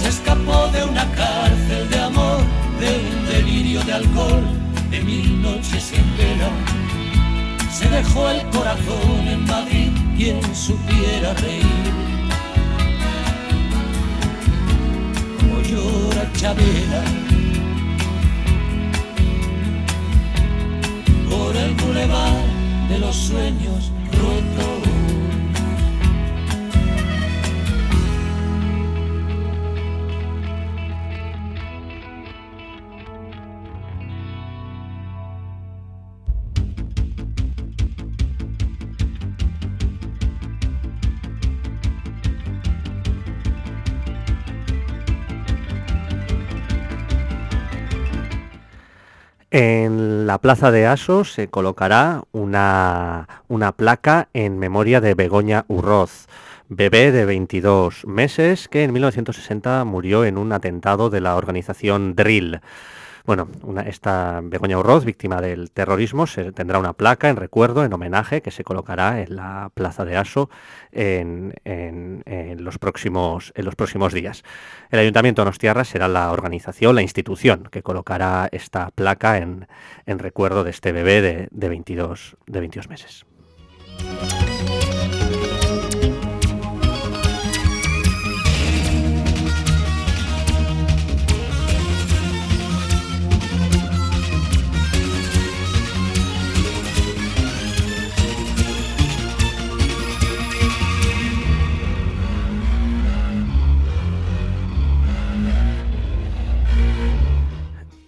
Se 0.02 0.08
escapó 0.08 0.66
de 0.72 0.82
una 0.82 1.04
cárcel 1.12 1.88
de 1.88 2.00
amor, 2.00 2.40
de 2.80 2.88
un 2.88 3.26
delirio 3.28 3.84
de 3.84 3.92
alcohol, 3.92 4.42
de 4.90 5.00
mil 5.00 5.40
noches 5.40 5.92
en 5.92 6.16
vela. 6.16 6.50
Se 7.70 7.88
dejó 7.88 8.28
el 8.30 8.42
corazón 8.48 9.28
en 9.28 9.44
Madrid, 9.44 9.90
quien 10.16 10.42
supiera 10.56 11.34
reír. 11.34 11.92
Como 15.38 15.60
llora 15.60 16.32
Chabela 16.32 17.25
por 21.46 21.56
el 21.56 21.74
bulevar 21.74 22.42
de 22.88 22.98
los 22.98 23.14
sueños 23.14 23.92
rotos. 24.10 24.65
La 50.36 50.42
plaza 50.42 50.70
de 50.70 50.86
Asos 50.86 51.32
se 51.32 51.48
colocará 51.48 52.24
una, 52.30 53.26
una 53.48 53.72
placa 53.72 54.28
en 54.34 54.58
memoria 54.58 55.00
de 55.00 55.14
Begoña 55.14 55.64
Urroz, 55.66 56.26
bebé 56.68 57.10
de 57.10 57.24
22 57.24 58.06
meses 58.06 58.68
que 58.68 58.84
en 58.84 58.92
1960 58.92 59.82
murió 59.86 60.26
en 60.26 60.36
un 60.36 60.52
atentado 60.52 61.08
de 61.08 61.22
la 61.22 61.36
organización 61.36 62.14
Drill. 62.14 62.60
Bueno, 63.26 63.48
esta 63.84 64.40
Begoña 64.40 64.78
Urroz, 64.78 65.04
víctima 65.04 65.40
del 65.40 65.72
terrorismo, 65.72 66.28
se, 66.28 66.52
tendrá 66.52 66.78
una 66.78 66.92
placa 66.92 67.28
en 67.28 67.34
recuerdo, 67.34 67.84
en 67.84 67.92
homenaje, 67.92 68.40
que 68.40 68.52
se 68.52 68.62
colocará 68.62 69.20
en 69.20 69.34
la 69.34 69.72
Plaza 69.74 70.04
de 70.04 70.16
Aso 70.16 70.48
en, 70.92 71.52
los, 72.58 72.78
próximos, 72.78 73.52
en 73.56 73.64
los 73.64 73.74
próximos 73.74 74.12
días. 74.12 74.44
El 74.92 75.00
Ayuntamiento 75.00 75.42
de 75.42 75.46
Nostiarra 75.46 75.82
será 75.84 76.06
la 76.06 76.30
organización, 76.30 76.94
la 76.94 77.02
institución 77.02 77.64
que 77.72 77.82
colocará 77.82 78.48
esta 78.52 78.92
placa 78.92 79.38
en, 79.38 79.66
recuerdo 80.06 80.62
de 80.62 80.70
este 80.70 80.92
bebé 80.92 81.20
de, 81.20 81.48
de, 81.50 81.68
22, 81.68 82.36
de 82.46 82.60
22 82.60 82.88
meses. 82.88 83.26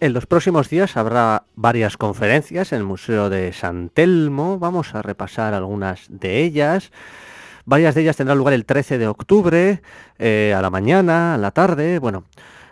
En 0.01 0.13
los 0.13 0.27
próximos 0.27 0.71
días 0.71 0.97
habrá 0.97 1.43
varias 1.57 1.97
conferencias 1.97 2.73
en 2.73 2.79
el 2.79 2.85
Museo 2.85 3.31
de 3.31 3.53
San 3.53 3.89
Telmo. 3.89 4.57
Vamos 4.61 4.95
a 4.95 5.03
repasar 5.03 5.55
algunas 5.55 6.07
de 6.09 6.45
ellas. 6.45 6.93
Varias 7.65 7.97
de 7.97 8.03
ellas 8.03 8.17
tendrán 8.17 8.39
lugar 8.39 8.55
el 8.55 8.65
13 8.65 8.97
de 8.97 9.09
octubre, 9.09 9.83
eh, 10.21 10.55
a 10.57 10.63
la 10.63 10.71
mañana, 10.71 11.35
a 11.35 11.37
la 11.37 11.51
tarde. 11.51 11.99
Bueno, 11.99 12.23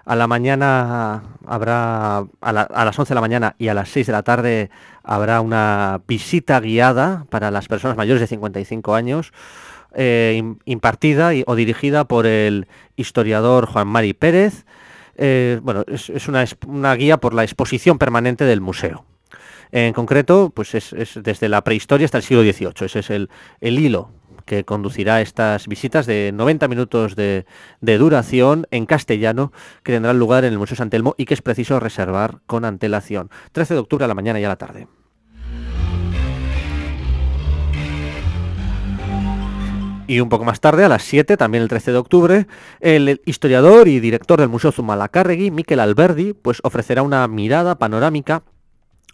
a 0.04 0.14
la 0.14 0.28
mañana 0.28 1.24
habrá, 1.44 2.18
a, 2.40 2.52
las 2.52 2.96
11 2.96 3.08
de 3.08 3.14
la 3.16 3.20
mañana 3.20 3.56
y 3.58 3.68
a 3.68 3.74
las 3.74 3.88
6 3.88 4.06
de 4.06 4.12
la 4.12 4.22
tarde 4.22 4.70
habrá 5.02 5.40
una 5.40 6.02
visita 6.06 6.60
guiada 6.60 7.26
para 7.28 7.50
las 7.50 7.66
personas 7.66 7.96
mayores 7.96 8.20
de 8.20 8.28
55 8.28 8.94
años. 8.94 9.32
Eh, 9.94 10.54
impartida 10.64 11.32
o 11.46 11.56
dirigida 11.56 12.04
por 12.04 12.24
el 12.26 12.68
historiador 12.94 13.66
Juan 13.66 13.88
Mari 13.88 14.14
Pérez, 14.14 14.64
eh, 15.16 15.60
bueno, 15.62 15.84
es, 15.86 16.28
una, 16.28 16.94
guía 16.94 17.18
por 17.18 17.34
la 17.34 17.44
exposición 17.44 17.98
permanente 17.98 18.44
del 18.44 18.60
museo. 18.60 19.04
En 19.72 19.92
concreto, 19.92 20.52
pues 20.54 20.74
es, 20.74 20.94
desde 21.22 21.48
la 21.48 21.64
prehistoria 21.64 22.04
hasta 22.04 22.18
el 22.18 22.24
siglo 22.24 22.42
XVIII. 22.42 22.86
Ese 22.86 22.98
es 23.00 23.10
el, 23.10 23.28
hilo 23.60 24.10
que 24.44 24.64
conducirá 24.64 25.20
estas 25.20 25.66
visitas 25.66 26.06
de 26.06 26.30
90 26.32 26.68
minutos 26.68 27.16
de, 27.16 27.46
de, 27.80 27.98
duración 27.98 28.68
en 28.70 28.86
castellano 28.86 29.52
que 29.82 29.92
tendrán 29.92 30.20
lugar 30.20 30.44
en 30.44 30.52
el 30.52 30.58
Museo 30.58 30.76
San 30.76 30.90
Telmo 30.90 31.16
y 31.18 31.24
que 31.24 31.34
es 31.34 31.42
preciso 31.42 31.80
reservar 31.80 32.38
con 32.46 32.64
antelación. 32.64 33.30
13 33.52 33.74
de 33.74 33.80
octubre 33.80 34.04
a 34.04 34.08
la 34.08 34.14
mañana 34.14 34.38
y 34.38 34.44
a 34.44 34.48
la 34.48 34.56
tarde. 34.56 34.86
Y 40.08 40.20
un 40.20 40.28
poco 40.28 40.44
más 40.44 40.60
tarde, 40.60 40.84
a 40.84 40.88
las 40.88 41.02
7, 41.02 41.36
también 41.36 41.62
el 41.62 41.68
13 41.68 41.90
de 41.90 41.98
octubre, 41.98 42.46
el 42.80 43.20
historiador 43.24 43.88
y 43.88 43.98
director 43.98 44.38
del 44.38 44.48
Museo 44.48 44.70
Zumalacárregui, 44.70 45.50
Miquel 45.50 45.80
Alberdi, 45.80 46.32
pues 46.32 46.60
ofrecerá 46.62 47.02
una 47.02 47.26
mirada 47.26 47.76
panorámica 47.76 48.44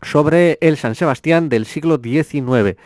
sobre 0.03 0.59
el 0.61 0.77
San 0.77 0.95
Sebastián 0.95 1.49
del 1.49 1.65
siglo 1.65 1.99
XIX. 2.03 2.77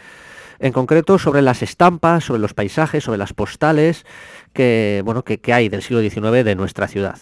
En 0.61 0.73
concreto, 0.73 1.19
sobre 1.19 1.43
las 1.43 1.63
estampas, 1.63 2.25
sobre 2.25 2.41
los 2.41 2.55
paisajes, 2.55 3.03
sobre 3.03 3.19
las 3.19 3.33
postales 3.33 4.07
que, 4.53 5.03
bueno, 5.05 5.25
que, 5.25 5.39
que 5.39 5.53
hay 5.53 5.69
del 5.69 5.83
siglo 5.83 6.01
XIX 6.01 6.45
de 6.45 6.55
nuestra 6.55 6.87
ciudad. 6.87 7.19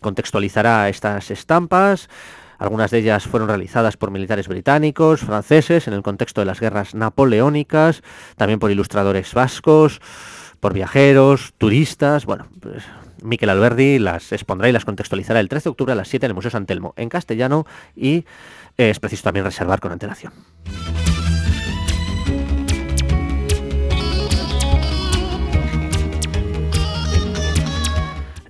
Contextualizará 0.00 0.88
estas 0.88 1.30
estampas, 1.30 2.08
algunas 2.58 2.90
de 2.90 2.98
ellas 2.98 3.24
fueron 3.24 3.48
realizadas 3.48 3.96
por 3.96 4.10
militares 4.10 4.48
británicos, 4.48 5.20
franceses, 5.20 5.86
en 5.88 5.94
el 5.94 6.02
contexto 6.02 6.40
de 6.40 6.46
las 6.46 6.60
guerras 6.60 6.94
napoleónicas, 6.94 8.02
también 8.36 8.58
por 8.58 8.70
ilustradores 8.70 9.32
vascos, 9.32 10.00
por 10.60 10.74
viajeros, 10.74 11.54
turistas. 11.56 12.26
Bueno, 12.26 12.48
pues 12.60 12.82
Miquel 13.22 13.50
Alberdi 13.50 13.98
las 13.98 14.32
expondrá 14.32 14.68
y 14.68 14.72
las 14.72 14.84
contextualizará 14.84 15.40
el 15.40 15.48
13 15.48 15.64
de 15.64 15.70
octubre 15.70 15.92
a 15.92 15.96
las 15.96 16.08
7 16.08 16.26
en 16.26 16.30
el 16.30 16.34
Museo 16.34 16.50
San 16.50 16.66
Telmo, 16.66 16.94
en 16.96 17.08
castellano, 17.08 17.66
y 17.96 18.24
es 18.76 18.98
preciso 19.00 19.22
también 19.24 19.44
reservar 19.44 19.80
con 19.80 19.92
antelación. 19.92 20.32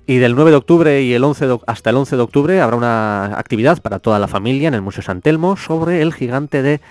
Y 0.09 0.17
del 0.17 0.33
9 0.33 0.49
de 0.49 0.57
octubre 0.57 1.03
y 1.03 1.13
el 1.13 1.23
11 1.23 1.59
hasta 1.67 1.91
el 1.91 1.97
11 1.97 2.15
de 2.15 2.21
octubre 2.23 2.61
habrá 2.61 2.75
una 2.75 3.37
actividad 3.37 3.79
para 3.79 3.99
toda 3.99 4.17
la 4.17 4.27
familia 4.27 4.67
en 4.67 4.73
el 4.73 4.81
Museo 4.81 5.03
San 5.03 5.21
Telmo 5.21 5.55
sobre 5.55 6.01
el 6.01 6.13
gigante 6.13 6.63
de 6.63 6.81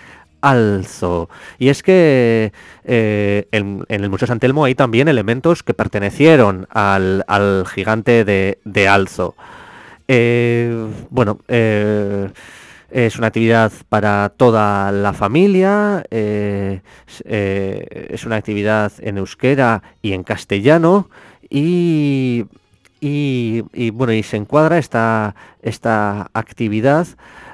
Alzo. 0.40 1.28
Y 1.58 1.70
es 1.70 1.82
que 1.82 2.52
eh, 2.84 3.48
en, 3.50 3.84
el 3.88 4.08
Museo 4.08 4.28
San 4.28 4.38
Telmo 4.38 4.66
hay 4.66 4.76
también 4.76 5.08
elementos 5.08 5.64
que 5.64 5.74
pertenecieron 5.74 6.68
al, 6.70 7.24
gigante 7.66 8.24
de, 8.24 8.88
Alzo. 8.88 9.34
Eh, 10.06 10.86
bueno, 11.10 11.40
eh, 11.48 12.28
es 12.88 13.18
una 13.18 13.26
actividad 13.26 13.72
para 13.88 14.28
toda 14.28 14.92
la 14.92 15.12
familia, 15.12 16.04
es 16.08 16.82
una 18.24 18.36
actividad 18.36 18.92
en 19.00 19.18
euskera 19.18 19.82
y 20.02 20.12
en 20.12 20.22
castellano 20.22 21.10
y 21.50 22.44
y, 23.00 23.90
bueno, 23.90 24.12
y 24.12 24.22
se 24.22 24.36
encuadra 24.36 24.78
esta, 24.78 25.34
esta 25.62 26.30
actividad 26.34 27.06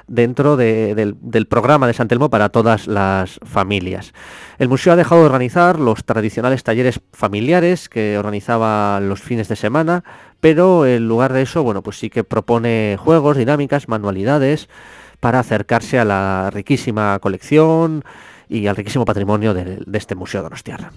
dentro 0.07 0.55
del, 0.57 1.47
programa 1.49 1.87
de 1.87 1.93
San 1.93 2.07
Telmo 2.07 2.29
para 2.29 2.49
todas 2.49 2.87
las 2.87 3.39
familias. 3.43 4.13
El 4.57 4.69
museo 4.69 4.93
ha 4.93 4.95
dejado 4.95 5.21
de 5.21 5.27
organizar 5.27 5.79
los 5.79 6.05
tradicionales 6.05 6.63
talleres 6.63 7.01
familiares 7.11 7.89
que 7.89 8.17
organizaba 8.17 8.99
los 8.99 9.21
fines 9.21 9.47
de 9.47 9.55
semana, 9.55 10.03
pero 10.39 10.85
en 10.85 11.07
lugar 11.07 11.33
de 11.33 11.41
eso, 11.41 11.63
bueno, 11.63 11.81
pues 11.81 11.97
sí 11.97 12.09
que 12.09 12.23
propone 12.23 12.97
juegos, 12.99 13.37
dinámicas, 13.37 13.87
manualidades 13.87 14.69
para 15.19 15.39
acercarse 15.39 15.97
a 15.97 16.05
la 16.05 16.49
riquísima 16.51 17.17
colección 17.19 18.03
y 18.47 18.67
al 18.67 18.75
riquísimo 18.75 19.05
patrimonio 19.05 19.53
de, 19.53 19.83
este 19.93 20.15
museo 20.15 20.41
de 20.41 20.43
Donostiarra. 20.43 20.91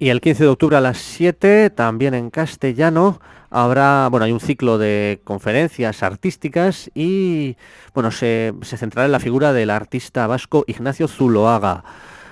Y 0.00 0.10
el 0.10 0.20
15 0.20 0.44
de 0.44 0.48
octubre 0.48 0.76
a 0.76 0.80
las 0.80 0.98
7, 0.98 1.70
también 1.70 2.14
en 2.14 2.30
castellano, 2.30 3.20
habrá, 3.50 4.08
bueno, 4.08 4.26
hay 4.26 4.32
un 4.32 4.38
ciclo 4.38 4.78
de 4.78 5.20
conferencias 5.24 6.04
artísticas 6.04 6.88
y, 6.94 7.56
bueno, 7.94 8.12
se, 8.12 8.54
se 8.62 8.76
centrará 8.76 9.06
en 9.06 9.12
la 9.12 9.18
figura 9.18 9.52
del 9.52 9.70
artista 9.70 10.28
vasco 10.28 10.64
Ignacio 10.68 11.08
Zuloaga. 11.08 11.82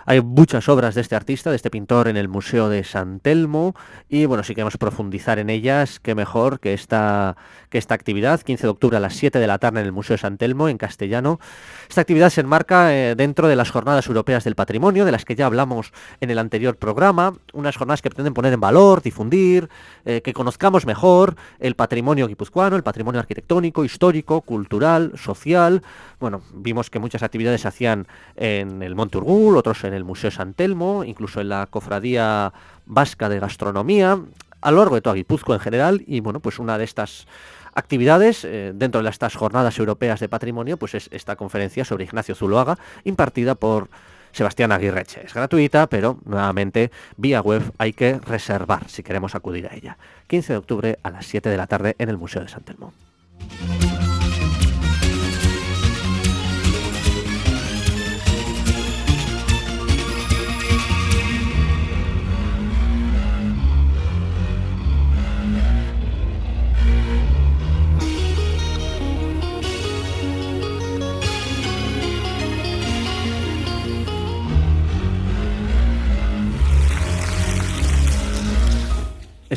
Hay 0.08 0.20
muchas 0.20 0.68
obras 0.68 0.94
de 0.94 1.00
este 1.00 1.16
artista, 1.16 1.50
de 1.50 1.56
este 1.56 1.68
pintor 1.68 2.06
en 2.06 2.16
el 2.16 2.28
Museo 2.28 2.68
de 2.68 2.84
San 2.84 3.18
Telmo 3.18 3.74
y 4.08 4.26
bueno, 4.26 4.44
si 4.44 4.54
queremos 4.54 4.76
profundizar 4.76 5.40
en 5.40 5.50
ellas, 5.50 5.98
qué 5.98 6.14
mejor 6.14 6.60
que 6.60 6.74
esta, 6.74 7.36
que 7.70 7.78
esta 7.78 7.94
actividad, 7.94 8.40
15 8.40 8.62
de 8.62 8.68
octubre 8.68 8.96
a 8.96 9.00
las 9.00 9.16
7 9.16 9.40
de 9.40 9.46
la 9.48 9.58
tarde 9.58 9.80
en 9.80 9.86
el 9.86 9.90
Museo 9.90 10.14
de 10.14 10.18
San 10.18 10.38
Telmo, 10.38 10.68
en 10.68 10.78
castellano. 10.78 11.40
Esta 11.88 12.02
actividad 12.02 12.30
se 12.30 12.42
enmarca 12.42 12.94
eh, 12.94 13.16
dentro 13.16 13.48
de 13.48 13.56
las 13.56 13.72
Jornadas 13.72 14.06
Europeas 14.06 14.44
del 14.44 14.54
Patrimonio, 14.54 15.04
de 15.04 15.10
las 15.10 15.24
que 15.24 15.34
ya 15.34 15.46
hablamos 15.46 15.92
en 16.20 16.30
el 16.30 16.38
anterior 16.38 16.76
programa, 16.76 17.32
unas 17.52 17.76
jornadas 17.76 18.00
que 18.00 18.08
pretenden 18.08 18.32
poner 18.32 18.52
en 18.52 18.60
valor, 18.60 19.02
difundir, 19.02 19.68
eh, 20.04 20.22
que 20.22 20.32
conozcamos 20.32 20.86
mejor 20.86 21.34
el 21.58 21.74
patrimonio 21.74 22.28
guipuzcoano, 22.28 22.76
el 22.76 22.84
patrimonio 22.84 23.18
arquitectónico, 23.18 23.84
histórico, 23.84 24.40
cultural, 24.42 25.14
social. 25.16 25.82
Bueno, 26.20 26.42
vimos 26.54 26.90
que 26.90 27.00
muchas 27.00 27.24
actividades 27.24 27.62
se 27.62 27.68
hacían 27.68 28.06
en 28.36 28.84
el 28.84 28.94
Monte 28.94 29.18
Urgul, 29.18 29.56
otros 29.56 29.82
en 29.82 29.95
el 29.96 30.04
Museo 30.04 30.30
San 30.30 30.54
Telmo, 30.54 31.04
incluso 31.04 31.40
en 31.40 31.48
la 31.48 31.66
Cofradía 31.66 32.52
Vasca 32.86 33.28
de 33.28 33.40
Gastronomía, 33.40 34.20
a 34.60 34.70
lo 34.70 34.78
largo 34.78 34.94
de 34.94 35.00
toda 35.00 35.16
Guipúzcoa 35.16 35.56
en 35.56 35.60
general, 35.60 36.04
y 36.06 36.20
bueno, 36.20 36.40
pues 36.40 36.58
una 36.58 36.78
de 36.78 36.84
estas 36.84 37.26
actividades 37.74 38.44
eh, 38.44 38.72
dentro 38.74 39.02
de 39.02 39.10
estas 39.10 39.34
jornadas 39.34 39.78
europeas 39.78 40.20
de 40.20 40.28
patrimonio, 40.28 40.76
pues 40.76 40.94
es 40.94 41.08
esta 41.12 41.36
conferencia 41.36 41.84
sobre 41.84 42.04
Ignacio 42.04 42.34
Zuloaga, 42.34 42.78
impartida 43.04 43.54
por 43.54 43.88
Sebastián 44.32 44.72
Aguirreche. 44.72 45.24
Es 45.24 45.34
gratuita, 45.34 45.86
pero 45.86 46.18
nuevamente 46.24 46.90
vía 47.16 47.40
web 47.40 47.62
hay 47.78 47.92
que 47.92 48.18
reservar 48.18 48.88
si 48.88 49.02
queremos 49.02 49.34
acudir 49.34 49.66
a 49.66 49.74
ella. 49.74 49.98
15 50.26 50.52
de 50.52 50.58
octubre 50.58 50.98
a 51.02 51.10
las 51.10 51.26
7 51.26 51.48
de 51.48 51.56
la 51.56 51.66
tarde 51.66 51.96
en 51.98 52.08
el 52.08 52.18
Museo 52.18 52.42
de 52.42 52.48
San 52.48 52.62
Telmo. 52.62 52.92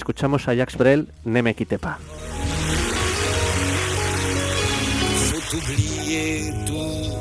Escuchamos 0.10 0.48
a 0.48 0.56
Jacques 0.56 0.76
Brel, 0.76 1.06
Ne 1.24 1.44
me 1.44 1.54
pas. 1.54 2.00
Faut 5.16 5.56
oublier 5.56 6.52
tout, 6.66 7.12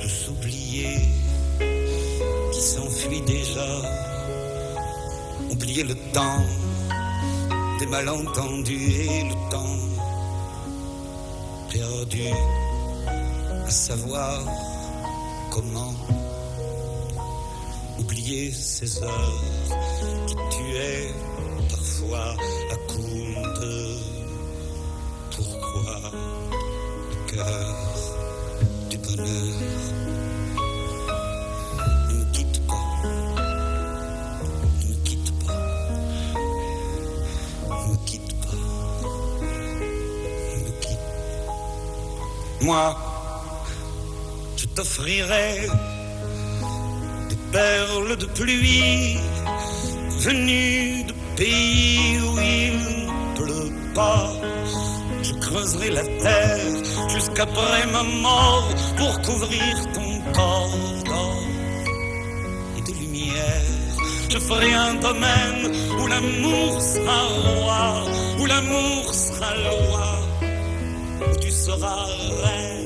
tout 0.00 0.08
s'oublier 0.08 1.00
qui 2.52 2.60
s'enfuit 2.60 3.22
déjà. 3.22 3.66
Oublier 5.50 5.82
le 5.82 5.96
temps 6.12 6.44
des 7.80 7.86
malentendus 7.86 8.92
et 8.92 9.24
le 9.24 9.50
temps 9.50 9.78
perdu 11.72 12.22
à 13.66 13.70
savoir 13.70 14.44
comment 15.50 15.92
oublier 17.98 18.52
ces 18.52 19.02
heures 19.02 19.42
qui 20.28 20.34
tuaient 20.56 21.37
à 22.00 22.76
coups 22.86 23.08
pourquoi 25.34 26.00
le 27.10 27.16
cœur 27.30 27.74
du 28.88 28.98
bonheur 28.98 29.26
ne 32.08 32.14
me 32.14 32.24
quitte 32.32 32.60
pas, 32.68 32.88
ne 34.46 34.88
me 34.88 34.94
quitte 35.02 35.32
pas, 35.44 35.60
ne 37.68 37.90
me 37.90 37.96
quitte 38.06 38.34
pas, 38.42 38.56
ne 40.54 40.58
me 40.64 40.70
quitte 40.80 41.02
pas. 41.46 42.64
Moi, 42.64 42.96
je 44.56 44.66
t'offrirais 44.66 45.66
des 47.28 47.38
perles 47.50 48.16
de 48.16 48.26
pluie 48.26 49.18
venues 50.20 51.02
de 51.02 51.17
pays 51.38 52.18
où 52.20 52.36
il 52.40 52.72
ne 53.06 53.34
pleut 53.36 53.72
pas. 53.94 54.32
Je 55.22 55.32
creuserai 55.34 55.90
la 55.90 56.04
terre 56.24 56.74
jusqu'après 57.08 57.86
ma 57.92 58.02
mort 58.02 58.68
pour 58.96 59.22
couvrir 59.22 59.74
ton 59.94 60.10
corps 60.32 60.78
d'or 61.06 61.42
et 62.76 62.82
de 62.88 62.92
lumière. 63.00 63.66
Je 64.28 64.38
ferai 64.38 64.74
un 64.74 64.94
domaine 64.94 65.62
où 66.00 66.06
l'amour 66.08 66.82
sera 66.82 67.20
roi, 67.46 67.84
où 68.40 68.46
l'amour 68.46 69.14
sera 69.14 69.50
loi, 69.68 70.08
où 71.30 71.36
tu 71.40 71.50
seras 71.50 72.06
reine. 72.42 72.77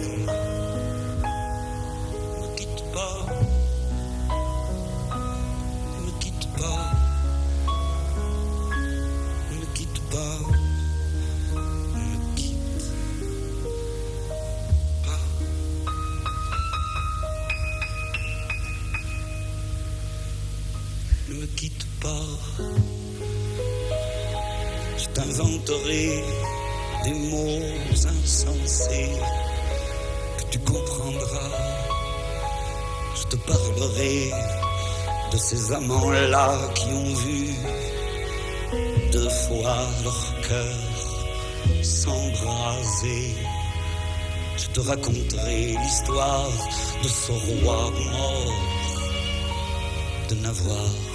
Ces 35.52 35.70
amants-là 35.72 36.48
qui 36.74 36.86
ont 36.86 37.14
vu 37.26 37.54
deux 39.12 39.28
fois 39.28 39.76
leur 40.02 40.22
cœur 40.48 40.78
s'embraser. 41.82 43.34
Je 44.56 44.66
te 44.74 44.80
raconterai 44.80 45.76
l'histoire 45.82 46.48
de 47.02 47.08
ce 47.08 47.32
roi 47.32 47.90
mort, 48.12 48.54
de 50.30 50.34
n'avoir 50.36 51.11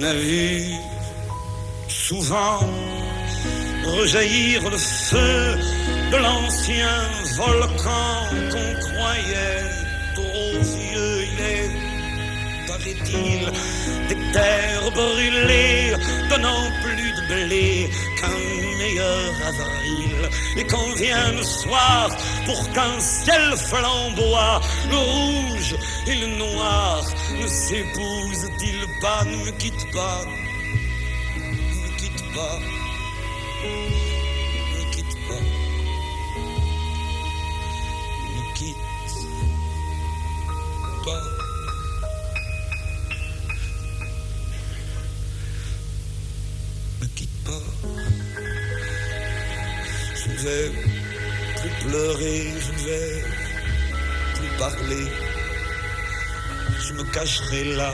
pas. 0.00 0.06
On 0.06 0.06
a 0.06 0.12
vu 0.14 0.74
souvent 1.88 2.60
rejaillir 3.84 4.68
le 4.70 4.76
feu 4.76 5.58
de 6.12 6.16
l'ancien 6.16 6.88
volcan 7.36 8.26
qu'on 8.50 8.74
croyait 8.80 9.79
des 12.84 14.32
terres 14.32 14.90
brûlées, 14.92 15.94
donnant 16.28 16.64
plus 16.82 17.12
de 17.12 17.46
blé 17.46 17.90
qu'un 18.18 18.78
meilleur 18.78 19.32
avril. 19.46 20.30
Et 20.56 20.64
quand 20.64 20.94
vient 20.96 21.32
le 21.32 21.42
soir, 21.42 22.10
pour 22.46 22.70
qu'un 22.72 22.98
ciel 23.00 23.56
flamboie, 23.56 24.60
le 24.90 24.96
rouge 24.96 25.76
et 26.06 26.14
le 26.14 26.26
noir 26.38 27.04
ne 27.40 27.46
s'épousent-ils 27.46 28.86
pas? 29.00 29.24
Ne 29.24 29.36
me 29.44 29.50
quitte 29.52 29.90
pas 29.92 30.24
ne 31.36 31.82
me 31.82 31.96
quitte 31.96 32.34
pas. 32.34 32.79
Ne 50.40 50.48
vais 50.48 50.70
plus 51.60 51.88
pleurer, 51.88 52.52
je 52.60 52.72
ne 52.72 52.88
vais 52.88 53.24
plus 54.34 54.58
parler. 54.58 55.06
Je 56.82 56.92
me 56.94 57.04
cacherai 57.04 57.64
là 57.76 57.92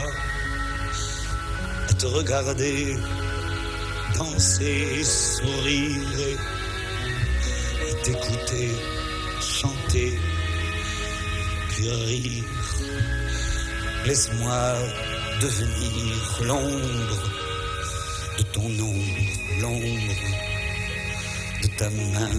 à 1.89 1.93
te 1.93 2.05
regarder 2.05 2.95
danser, 4.17 5.03
sourire 5.03 6.37
et 7.87 8.03
t'écouter 8.03 8.71
chanter, 9.41 10.17
puis 11.69 11.89
rire. 11.89 12.43
Laisse-moi 14.05 14.73
devenir 15.41 16.43
l'ombre 16.43 17.23
de 18.37 18.43
ton 18.53 18.69
ombre, 18.69 19.61
l'ombre 19.61 20.46
de 21.61 21.67
ta 21.77 21.89
main, 21.89 22.29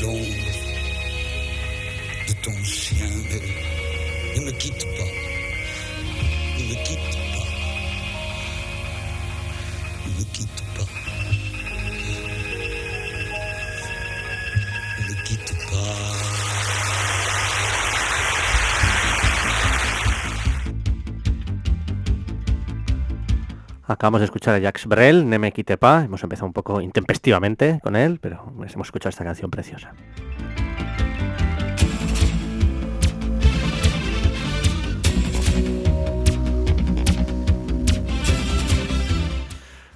l'ombre 0.00 0.52
de 2.28 2.32
ton 2.42 2.64
chien. 2.64 3.06
Ne 4.36 4.40
me 4.44 4.50
quitte 4.52 4.84
pas, 4.96 5.12
ne 6.58 6.64
me 6.64 6.74
quitte 6.84 6.98
pas, 7.32 7.48
ne 10.06 10.10
me 10.18 10.24
quitte 10.32 10.62
pas, 10.76 10.88
ne 14.98 15.04
me 15.08 15.14
quitte 15.24 15.52
pas. 15.70 16.13
Acabamos 23.94 24.22
de 24.22 24.24
escuchar 24.24 24.56
a 24.56 24.58
Jacques 24.58 24.86
Brel, 24.86 25.28
Ne 25.28 25.38
me 25.38 25.52
quite 25.52 25.76
pas. 25.76 26.04
Hemos 26.04 26.20
empezado 26.24 26.48
un 26.48 26.52
poco 26.52 26.80
intempestivamente 26.80 27.78
con 27.80 27.94
él, 27.94 28.18
pero 28.20 28.52
hemos 28.56 28.88
escuchado 28.88 29.10
esta 29.10 29.22
canción 29.22 29.52
preciosa. 29.52 29.92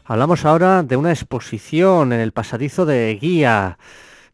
Hablamos 0.04 0.44
ahora 0.44 0.84
de 0.84 0.96
una 0.96 1.10
exposición 1.10 2.12
en 2.12 2.20
el 2.20 2.30
pasadizo 2.30 2.86
de 2.86 3.18
Guía. 3.20 3.78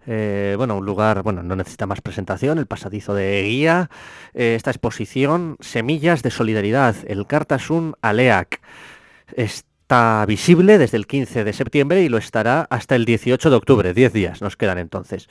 Eh, 0.06 0.56
bueno, 0.58 0.76
un 0.76 0.84
lugar, 0.84 1.22
bueno, 1.22 1.42
no 1.42 1.56
necesita 1.56 1.86
más 1.86 2.02
presentación, 2.02 2.58
el 2.58 2.66
pasadizo 2.66 3.14
de 3.14 3.42
Guía. 3.44 3.88
Eh, 4.34 4.56
esta 4.56 4.70
exposición, 4.70 5.56
Semillas 5.60 6.22
de 6.22 6.30
Solidaridad, 6.30 6.96
el 7.06 7.26
Cartasun 7.26 7.94
Aleac. 8.02 8.60
Está 9.32 10.24
visible 10.26 10.78
desde 10.78 10.96
el 10.96 11.06
15 11.06 11.44
de 11.44 11.52
septiembre 11.52 12.02
y 12.02 12.08
lo 12.08 12.18
estará 12.18 12.66
hasta 12.70 12.96
el 12.96 13.04
18 13.04 13.50
de 13.50 13.56
octubre, 13.56 13.94
10 13.94 14.12
días 14.12 14.42
nos 14.42 14.56
quedan 14.56 14.78
entonces. 14.78 15.28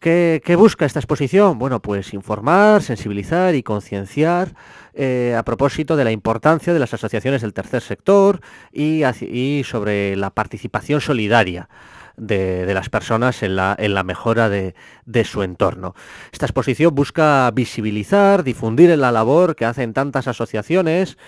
¿Qué, 0.00 0.54
busca 0.56 0.86
esta 0.86 1.00
exposición? 1.00 1.58
Bueno, 1.58 1.82
pues 1.82 2.14
informar, 2.14 2.82
sensibilizar 2.82 3.56
y 3.56 3.64
concienciar 3.64 4.54
eh, 4.94 5.34
a 5.36 5.42
propósito 5.42 5.96
de 5.96 6.04
la 6.04 6.12
importancia 6.12 6.72
de 6.72 6.78
las 6.78 6.94
asociaciones 6.94 7.42
del 7.42 7.52
tercer 7.52 7.82
sector 7.82 8.40
y, 8.72 9.02
sobre 9.64 10.14
la 10.14 10.30
participación 10.30 11.00
solidaria 11.00 11.68
de, 12.16 12.72
las 12.74 12.90
personas 12.90 13.42
en 13.42 13.56
la, 13.56 13.74
en 13.76 13.94
la 13.94 14.04
mejora 14.04 14.48
de, 14.48 14.76
de 15.04 15.24
su 15.24 15.42
entorno. 15.42 15.96
Esta 16.30 16.46
exposición 16.46 16.94
busca 16.94 17.50
visibilizar, 17.50 18.44
difundir 18.44 18.96
la 18.96 19.10
labor 19.10 19.56
que 19.56 19.64
hacen 19.64 19.94
tantas 19.94 20.28
asociaciones 20.28 21.18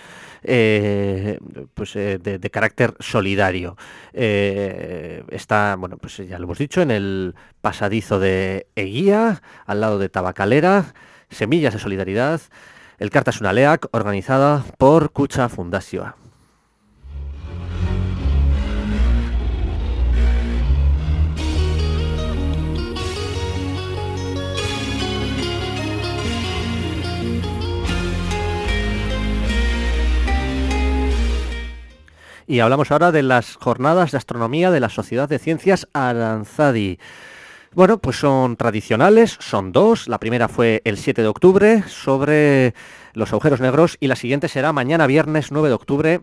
eh, 0.43 1.39
pues, 1.75 1.97
eh, 1.97 2.19
de, 2.19 2.51
carácter 2.51 2.95
solidario. 3.01 3.77
Eh, 4.13 5.25
está, 5.31 5.77
bueno, 5.79 5.97
pues 5.97 6.17
ya 6.17 6.39
lo 6.39 6.45
hemos 6.45 6.59
dicho, 6.59 6.83
en 6.83 6.91
el 6.91 7.35
pasadizo 7.61 8.19
de 8.19 8.67
Eguía, 8.77 9.43
al 9.67 9.81
lado 9.81 9.99
de 9.99 10.09
Tabacalera, 10.09 10.95
Semillas 11.31 11.75
de 11.75 11.81
Solidaridad, 11.81 12.41
el 12.99 13.11
Cartas 13.11 13.41
Unaleac, 13.41 13.89
organizada 13.93 14.65
por 14.79 15.13
Cucha 15.13 15.49
Fundación. 15.49 16.30
Y 32.51 32.59
hablamos 32.59 32.91
ahora 32.91 33.13
de 33.13 33.23
las 33.23 33.55
jornadas 33.55 34.11
de 34.11 34.19
astronomía 34.19 34.73
de 34.73 34.81
la 34.81 34.89
Sociedad 34.89 35.29
de 35.29 35.39
Ciencias 35.39 35.87
Aranzadi. 35.93 36.99
Bueno, 37.75 37.99
pues 37.99 38.17
son 38.17 38.57
tradicionales, 38.57 39.37
son 39.39 39.71
dos. 39.71 40.09
La 40.09 40.19
primera 40.19 40.49
fue 40.49 40.83
el 40.85 40.97
7 40.97 41.23
de 41.23 41.29
octubre 41.29 41.85
sobre 41.87 42.75
los 43.13 43.31
agujeros 43.31 43.61
negros 43.61 43.99
y 44.01 44.09
la 44.09 44.17
siguiente 44.17 44.49
será 44.49 44.73
mañana 44.73 45.07
viernes 45.07 45.53
9 45.53 45.69
de 45.69 45.75
octubre. 45.75 46.21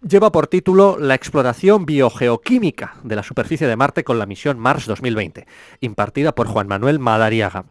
Lleva 0.00 0.32
por 0.32 0.46
título 0.46 0.96
La 0.98 1.14
exploración 1.14 1.84
biogeoquímica 1.84 2.94
de 3.02 3.16
la 3.16 3.22
superficie 3.22 3.66
de 3.66 3.76
Marte 3.76 4.04
con 4.04 4.18
la 4.18 4.24
misión 4.24 4.58
Mars 4.58 4.86
2020, 4.86 5.46
impartida 5.80 6.34
por 6.34 6.46
Juan 6.46 6.68
Manuel 6.68 7.00
Madariaga. 7.00 7.66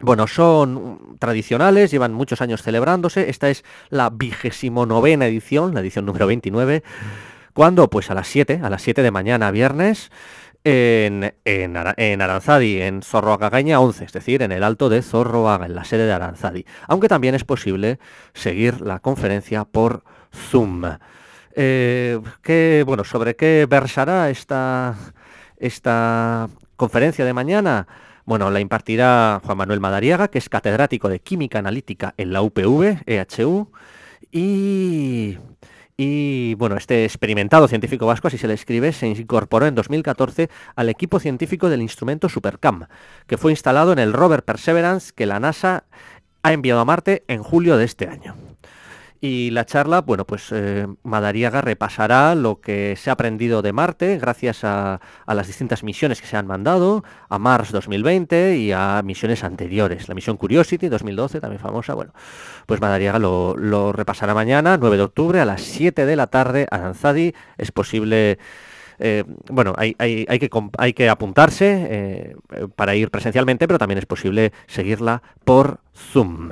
Bueno, 0.00 0.26
son 0.28 1.16
tradicionales, 1.18 1.90
llevan 1.90 2.12
muchos 2.12 2.40
años 2.40 2.62
celebrándose. 2.62 3.30
Esta 3.30 3.50
es 3.50 3.64
la 3.90 4.10
vigésimo 4.10 4.86
novena 4.86 5.26
edición, 5.26 5.74
la 5.74 5.80
edición 5.80 6.06
número 6.06 6.26
29. 6.28 6.84
¿Cuándo? 7.52 7.90
Pues 7.90 8.10
a 8.10 8.14
las 8.14 8.28
7, 8.28 8.60
a 8.62 8.70
las 8.70 8.82
7 8.82 9.02
de 9.02 9.10
mañana, 9.10 9.50
viernes, 9.50 10.12
en, 10.62 11.34
en, 11.44 11.76
en 11.96 12.22
Aranzadi, 12.22 12.80
en 12.80 13.02
Zorroagagaña 13.02 13.80
11, 13.80 14.04
es 14.04 14.12
decir, 14.12 14.42
en 14.42 14.52
el 14.52 14.62
alto 14.62 14.88
de 14.88 15.02
Zorroaga, 15.02 15.66
en 15.66 15.74
la 15.74 15.82
sede 15.84 16.06
de 16.06 16.12
Aranzadi. 16.12 16.64
Aunque 16.86 17.08
también 17.08 17.34
es 17.34 17.42
posible 17.42 17.98
seguir 18.34 18.80
la 18.80 19.00
conferencia 19.00 19.64
por 19.64 20.04
Zoom. 20.32 20.84
Eh, 21.56 22.20
¿qué- 22.42 22.84
bueno, 22.86 23.02
¿Sobre 23.02 23.34
qué 23.34 23.66
versará 23.68 24.30
esta, 24.30 24.94
esta 25.56 26.48
conferencia 26.76 27.24
de 27.24 27.32
mañana? 27.32 27.88
Bueno, 28.28 28.50
la 28.50 28.60
impartirá 28.60 29.40
Juan 29.42 29.56
Manuel 29.56 29.80
Madariaga, 29.80 30.28
que 30.28 30.36
es 30.36 30.50
catedrático 30.50 31.08
de 31.08 31.18
Química 31.18 31.60
Analítica 31.60 32.12
en 32.18 32.34
la 32.34 32.42
UPV, 32.42 32.98
EHU, 33.06 33.70
y, 34.30 35.38
y, 35.96 36.52
bueno, 36.56 36.76
este 36.76 37.06
experimentado 37.06 37.68
científico 37.68 38.04
vasco, 38.04 38.28
así 38.28 38.36
se 38.36 38.46
le 38.46 38.52
escribe, 38.52 38.92
se 38.92 39.06
incorporó 39.06 39.64
en 39.64 39.74
2014 39.74 40.50
al 40.76 40.90
equipo 40.90 41.20
científico 41.20 41.70
del 41.70 41.80
instrumento 41.80 42.28
SuperCam, 42.28 42.88
que 43.26 43.38
fue 43.38 43.50
instalado 43.50 43.94
en 43.94 43.98
el 43.98 44.12
rover 44.12 44.44
Perseverance 44.44 45.10
que 45.16 45.24
la 45.24 45.40
NASA 45.40 45.84
ha 46.42 46.52
enviado 46.52 46.80
a 46.80 46.84
Marte 46.84 47.24
en 47.28 47.42
julio 47.42 47.78
de 47.78 47.86
este 47.86 48.08
año. 48.08 48.47
Y 49.20 49.50
la 49.50 49.66
charla, 49.66 50.00
bueno, 50.02 50.24
pues 50.24 50.48
eh, 50.52 50.86
Madariaga 51.02 51.60
repasará 51.60 52.36
lo 52.36 52.60
que 52.60 52.94
se 52.96 53.10
ha 53.10 53.14
aprendido 53.14 53.62
de 53.62 53.72
Marte 53.72 54.16
gracias 54.18 54.62
a, 54.62 55.00
a 55.26 55.34
las 55.34 55.48
distintas 55.48 55.82
misiones 55.82 56.20
que 56.20 56.28
se 56.28 56.36
han 56.36 56.46
mandado, 56.46 57.02
a 57.28 57.36
Mars 57.40 57.72
2020 57.72 58.58
y 58.58 58.70
a 58.70 59.02
misiones 59.04 59.42
anteriores. 59.42 60.08
La 60.08 60.14
misión 60.14 60.36
Curiosity 60.36 60.88
2012, 60.88 61.40
también 61.40 61.60
famosa. 61.60 61.94
Bueno, 61.94 62.12
pues 62.66 62.80
Madariaga 62.80 63.18
lo, 63.18 63.56
lo 63.56 63.90
repasará 63.92 64.34
mañana, 64.34 64.76
9 64.78 64.96
de 64.96 65.02
octubre, 65.02 65.40
a 65.40 65.44
las 65.44 65.62
7 65.62 66.06
de 66.06 66.14
la 66.14 66.28
tarde, 66.28 66.68
Aranzadi. 66.70 67.34
Es 67.56 67.72
posible... 67.72 68.38
eh, 69.00 69.24
bueno, 69.50 69.74
hay, 69.76 69.96
hay- 69.98 70.26
hay 70.28 70.38
que, 70.38 70.48
hay 70.78 70.92
que 70.92 71.08
apuntarse 71.08 71.86
eh, 71.90 72.36
para 72.76 72.94
ir 72.94 73.10
presencialmente, 73.10 73.66
pero 73.66 73.80
también 73.80 73.98
es 73.98 74.06
posible 74.06 74.52
seguirla 74.68 75.22
por 75.44 75.80
Zoom. 75.92 76.50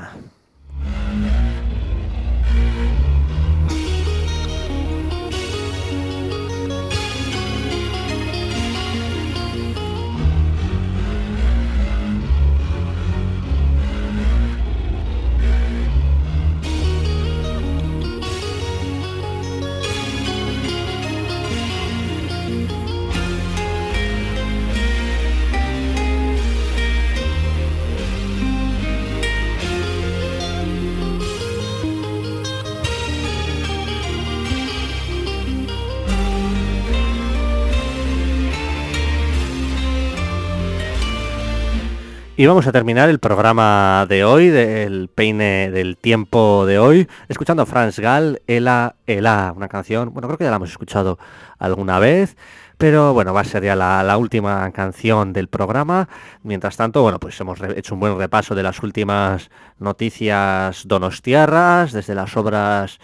Y 42.39 42.45
vamos 42.45 42.67
a 42.67 42.73
terminar 42.73 43.09
el 43.09 43.19
programa 43.19 44.05
de 44.11 44.23
hoy, 44.23 44.49
del 44.49 45.09
peine 45.09 45.71
del 45.71 45.97
tiempo 45.97 46.67
de 46.67 46.79
hoy, 46.79 47.09
escuchando 47.29 47.63
a 47.63 47.67
Franz 47.67 47.99
Gall, 47.99 48.43
Ela, 48.47 48.97
Ela, 49.07 49.55
una 49.57 49.69
canción, 49.69 50.13
bueno, 50.13 50.29
creo 50.29 50.37
que 50.37 50.45
ya 50.45 50.51
la 50.51 50.57
hemos 50.57 50.69
escuchado 50.69 51.19
alguna 51.59 51.99
vez, 51.99 52.37
pero 52.77 53.15
bueno, 53.15 53.33
va 53.33 53.41
a 53.41 53.45
ser 53.45 53.65
ya 53.65 53.75
la, 53.75 54.03
la 54.03 54.19
última 54.19 54.71
canción 54.73 55.33
del 55.33 55.49
programa. 55.49 56.11
Mientras 56.43 56.77
tanto, 56.77 57.01
bueno, 57.01 57.19
pues 57.19 57.41
hemos 57.41 57.59
hecho 57.75 57.95
un 57.95 58.01
buen 58.01 58.19
repaso 58.19 58.55
de 58.55 58.63
las 58.63 58.83
últimas 58.83 59.49
noticias 59.79 60.83
donostiarras, 60.87 61.93
desde 61.93 62.15
las 62.15 62.37
obras 62.37 62.99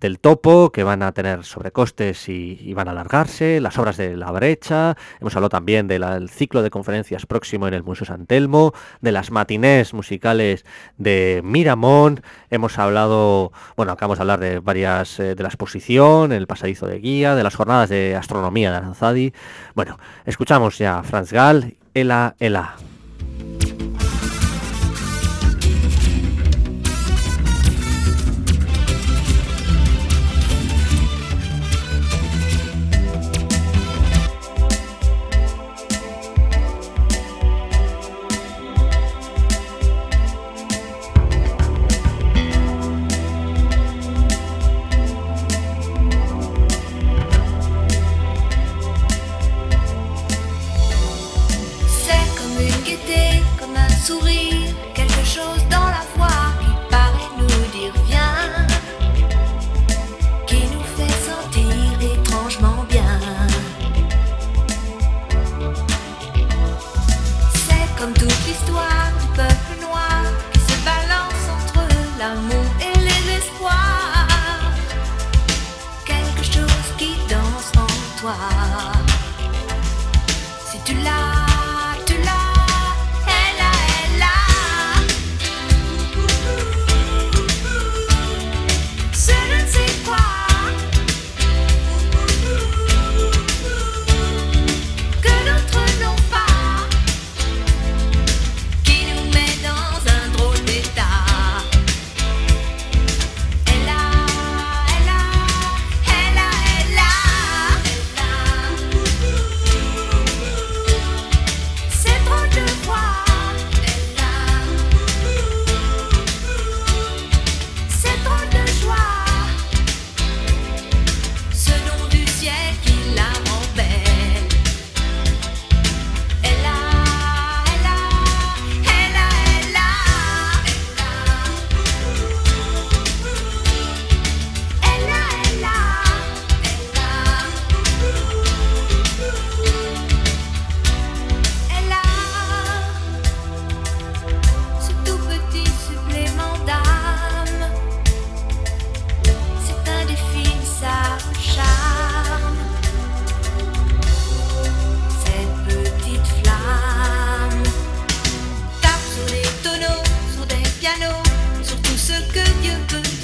del 0.00 0.18
topo, 0.18 0.70
que 0.70 0.84
van 0.84 1.02
a 1.02 1.12
tener 1.12 1.44
sobrecostes 1.44 2.28
y, 2.28 2.72
van 2.74 2.88
a 2.88 2.90
alargarse, 2.90 3.60
las 3.60 3.78
obras 3.78 3.96
de 3.96 4.16
la 4.16 4.30
brecha, 4.30 4.96
hemos 5.20 5.34
hablado 5.34 5.48
también 5.48 5.88
del 5.88 6.28
ciclo 6.28 6.62
de 6.62 6.70
conferencias 6.70 7.26
próximo 7.26 7.66
en 7.66 7.74
el 7.74 7.82
Museo 7.82 8.06
San 8.06 8.26
Telmo, 8.26 8.72
de 9.00 9.12
las 9.12 9.30
matinés 9.30 9.94
musicales 9.94 10.64
de 10.98 11.40
Miramón, 11.44 12.22
hemos 12.50 12.78
hablado, 12.78 13.52
bueno, 13.76 13.92
acabamos 13.92 14.18
de 14.18 14.22
hablar 14.22 14.40
de 14.40 14.58
varias, 14.58 15.18
eh, 15.18 15.34
de 15.34 15.42
la 15.42 15.48
exposición, 15.48 16.32
el 16.32 16.46
pasadizo 16.46 16.86
de 16.86 16.98
guía, 16.98 17.34
de 17.34 17.42
las 17.42 17.54
jornadas 17.54 17.88
de 17.88 18.16
astronomía 18.16 18.70
de 18.70 18.76
Aranzadi. 18.76 19.32
Bueno, 19.74 19.98
escuchamos 20.24 20.78
ya 20.78 20.98
a 20.98 21.02
Franz 21.02 21.32
Gall, 21.32 21.76
Ela, 21.94 22.36
Ela. 22.38 22.76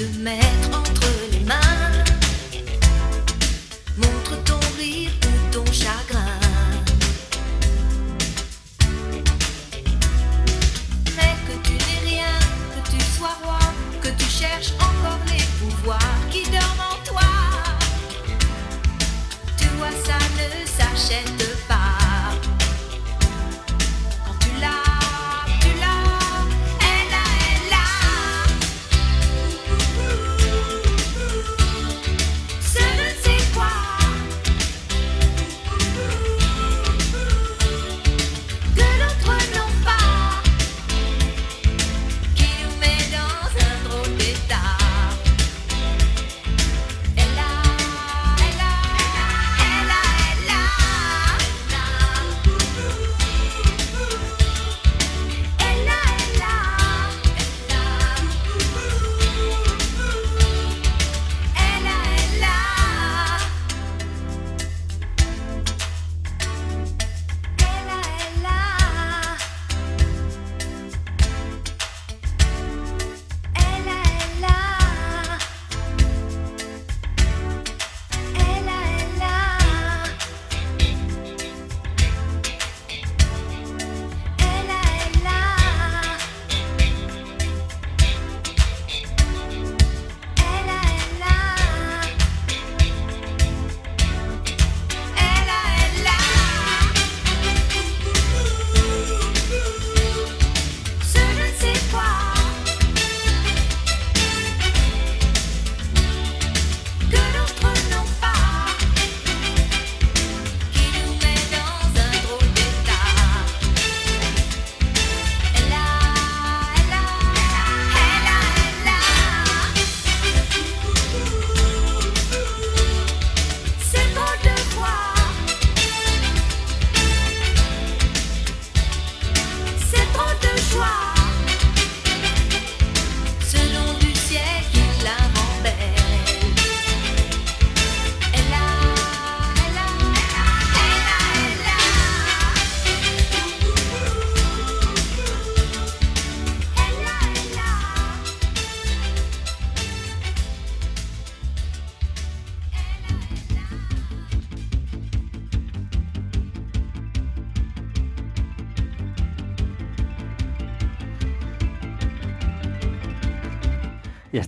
le 0.03 0.23
mettre 0.23 0.79
en 0.79 0.82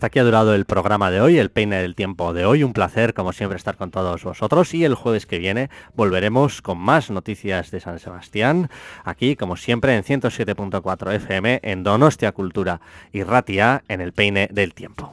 hasta 0.05 0.11
aquí 0.11 0.19
ha 0.19 0.23
durado 0.23 0.53
el 0.53 0.65
programa 0.65 1.09
de 1.09 1.19
hoy, 1.19 1.39
el 1.39 1.49
peine 1.49 1.81
del 1.81 1.95
tiempo 1.95 2.31
de 2.31 2.45
hoy. 2.45 2.63
Un 2.63 2.73
placer, 2.73 3.15
como 3.15 3.33
siempre, 3.33 3.57
estar 3.57 3.75
con 3.75 3.89
todos 3.89 4.23
vosotros. 4.23 4.71
Y 4.75 4.85
el 4.85 4.93
jueves 4.93 5.25
que 5.25 5.39
viene 5.39 5.71
volveremos 5.95 6.61
con 6.61 6.77
más 6.77 7.09
noticias 7.09 7.71
de 7.71 7.79
San 7.79 7.97
Sebastián. 7.97 8.69
Aquí, 9.03 9.35
como 9.35 9.57
siempre, 9.57 9.95
en 9.95 10.03
107.4 10.03 11.11
FM, 11.15 11.59
en 11.63 11.83
Donostia 11.83 12.33
Cultura 12.33 12.81
y 13.11 13.23
Ratia, 13.23 13.83
en 13.87 13.99
el 13.99 14.13
peine 14.13 14.47
del 14.51 14.75
tiempo. 14.75 15.11